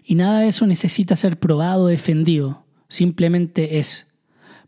Y 0.04 0.16
nada 0.16 0.40
de 0.40 0.48
eso 0.48 0.66
necesita 0.66 1.16
ser 1.16 1.38
probado 1.38 1.84
o 1.84 1.86
defendido. 1.86 2.66
Simplemente 2.90 3.78
es. 3.78 4.06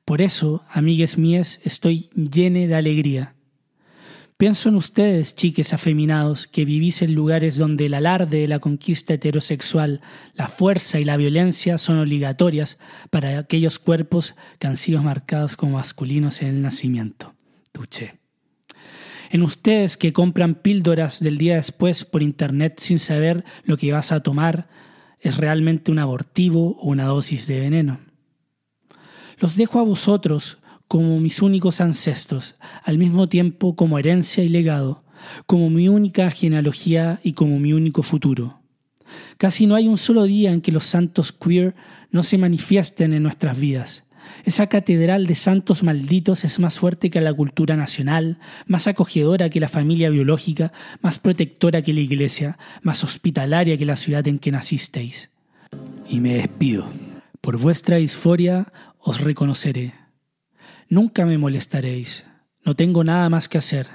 Por 0.06 0.22
eso, 0.22 0.64
amigues 0.70 1.18
mías, 1.18 1.60
estoy 1.62 2.08
llene 2.14 2.66
de 2.66 2.74
alegría. 2.74 3.34
Pienso 4.38 4.70
en 4.70 4.76
ustedes, 4.76 5.34
chiques 5.34 5.74
afeminados, 5.74 6.46
que 6.46 6.64
vivís 6.64 7.02
en 7.02 7.12
lugares 7.12 7.58
donde 7.58 7.84
el 7.84 7.92
alarde 7.92 8.38
de 8.38 8.48
la 8.48 8.60
conquista 8.60 9.12
heterosexual, 9.12 10.00
la 10.32 10.48
fuerza 10.48 10.98
y 10.98 11.04
la 11.04 11.18
violencia 11.18 11.76
son 11.76 11.98
obligatorias 11.98 12.78
para 13.10 13.38
aquellos 13.38 13.78
cuerpos 13.78 14.36
que 14.58 14.68
han 14.68 14.78
sido 14.78 15.02
marcados 15.02 15.54
como 15.54 15.72
masculinos 15.72 16.40
en 16.40 16.48
el 16.48 16.62
nacimiento. 16.62 17.34
Tuche 17.72 18.17
en 19.30 19.42
ustedes 19.42 19.96
que 19.96 20.12
compran 20.12 20.54
píldoras 20.54 21.20
del 21.20 21.38
día 21.38 21.56
después 21.56 22.04
por 22.04 22.22
internet 22.22 22.80
sin 22.80 22.98
saber 22.98 23.44
lo 23.64 23.76
que 23.76 23.92
vas 23.92 24.12
a 24.12 24.20
tomar 24.20 24.68
es 25.20 25.36
realmente 25.36 25.90
un 25.90 25.98
abortivo 25.98 26.78
o 26.80 26.88
una 26.88 27.04
dosis 27.04 27.46
de 27.46 27.60
veneno. 27.60 27.98
Los 29.38 29.56
dejo 29.56 29.80
a 29.80 29.84
vosotros 29.84 30.58
como 30.86 31.20
mis 31.20 31.42
únicos 31.42 31.80
ancestros, 31.80 32.56
al 32.82 32.98
mismo 32.98 33.28
tiempo 33.28 33.76
como 33.76 33.98
herencia 33.98 34.42
y 34.42 34.48
legado, 34.48 35.04
como 35.46 35.68
mi 35.70 35.88
única 35.88 36.30
genealogía 36.30 37.20
y 37.22 37.34
como 37.34 37.60
mi 37.60 37.72
único 37.72 38.02
futuro. 38.02 38.60
Casi 39.36 39.66
no 39.66 39.74
hay 39.74 39.86
un 39.86 39.98
solo 39.98 40.24
día 40.24 40.52
en 40.52 40.60
que 40.60 40.72
los 40.72 40.84
santos 40.84 41.32
queer 41.32 41.74
no 42.10 42.22
se 42.22 42.38
manifiesten 42.38 43.12
en 43.12 43.22
nuestras 43.22 43.58
vidas, 43.58 44.04
esa 44.44 44.66
catedral 44.66 45.26
de 45.26 45.34
santos 45.34 45.82
malditos 45.82 46.44
es 46.44 46.58
más 46.58 46.78
fuerte 46.78 47.10
que 47.10 47.20
la 47.20 47.34
cultura 47.34 47.76
nacional, 47.76 48.38
más 48.66 48.86
acogedora 48.86 49.50
que 49.50 49.60
la 49.60 49.68
familia 49.68 50.10
biológica, 50.10 50.72
más 51.02 51.18
protectora 51.18 51.82
que 51.82 51.92
la 51.92 52.00
iglesia, 52.00 52.58
más 52.82 53.04
hospitalaria 53.04 53.76
que 53.76 53.86
la 53.86 53.96
ciudad 53.96 54.26
en 54.28 54.38
que 54.38 54.52
nacisteis. 54.52 55.30
Y 56.08 56.20
me 56.20 56.34
despido. 56.34 56.86
Por 57.40 57.58
vuestra 57.58 57.96
disforia 57.96 58.72
os 58.98 59.20
reconoceré. 59.20 59.94
Nunca 60.88 61.26
me 61.26 61.38
molestaréis. 61.38 62.26
No 62.64 62.74
tengo 62.74 63.04
nada 63.04 63.28
más 63.28 63.48
que 63.48 63.58
hacer. 63.58 63.86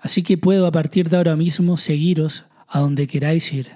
Así 0.00 0.22
que 0.22 0.38
puedo 0.38 0.66
a 0.66 0.72
partir 0.72 1.08
de 1.08 1.16
ahora 1.16 1.36
mismo 1.36 1.76
seguiros 1.76 2.44
a 2.66 2.80
donde 2.80 3.06
queráis 3.06 3.52
ir. 3.52 3.68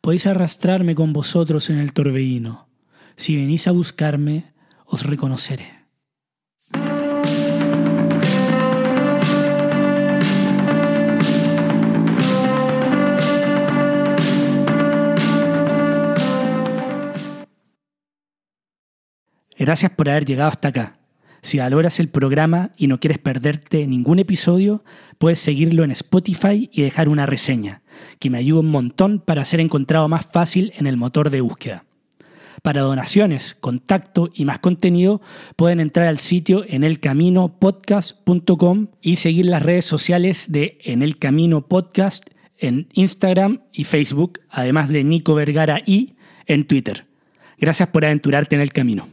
Podéis 0.00 0.26
arrastrarme 0.26 0.94
con 0.94 1.12
vosotros 1.12 1.70
en 1.70 1.78
el 1.78 1.92
torbellino. 1.92 2.68
Si 3.16 3.36
venís 3.36 3.66
a 3.66 3.72
buscarme, 3.72 4.52
os 4.88 5.04
reconoceré. 5.04 5.78
Gracias 19.58 19.90
por 19.90 20.08
haber 20.08 20.24
llegado 20.24 20.50
hasta 20.50 20.68
acá. 20.68 20.98
Si 21.42 21.58
valoras 21.58 22.00
el 22.00 22.08
programa 22.08 22.70
y 22.76 22.86
no 22.86 23.00
quieres 23.00 23.18
perderte 23.18 23.86
ningún 23.86 24.18
episodio, 24.18 24.84
puedes 25.18 25.40
seguirlo 25.40 25.84
en 25.84 25.90
Spotify 25.90 26.68
y 26.72 26.82
dejar 26.82 27.08
una 27.08 27.26
reseña, 27.26 27.82
que 28.18 28.30
me 28.30 28.38
ayuda 28.38 28.60
un 28.60 28.70
montón 28.70 29.18
para 29.20 29.44
ser 29.44 29.60
encontrado 29.60 30.08
más 30.08 30.26
fácil 30.26 30.72
en 30.76 30.86
el 30.86 30.96
motor 30.96 31.30
de 31.30 31.40
búsqueda. 31.40 31.84
Para 32.62 32.82
donaciones, 32.82 33.56
contacto 33.60 34.30
y 34.34 34.44
más 34.44 34.58
contenido, 34.58 35.22
pueden 35.56 35.80
entrar 35.80 36.06
al 36.06 36.18
sitio 36.18 36.64
enelcaminopodcast.com 36.66 38.88
y 39.00 39.16
seguir 39.16 39.46
las 39.46 39.62
redes 39.62 39.84
sociales 39.84 40.50
de 40.50 40.78
En 40.84 41.02
el 41.02 41.18
Camino 41.18 41.66
Podcast 41.66 42.28
en 42.58 42.88
Instagram 42.92 43.62
y 43.72 43.84
Facebook, 43.84 44.40
además 44.50 44.90
de 44.90 45.04
Nico 45.04 45.34
Vergara 45.34 45.80
y 45.86 46.16
en 46.46 46.66
Twitter. 46.66 47.06
Gracias 47.58 47.88
por 47.90 48.04
aventurarte 48.04 48.56
en 48.56 48.62
el 48.62 48.72
camino. 48.72 49.08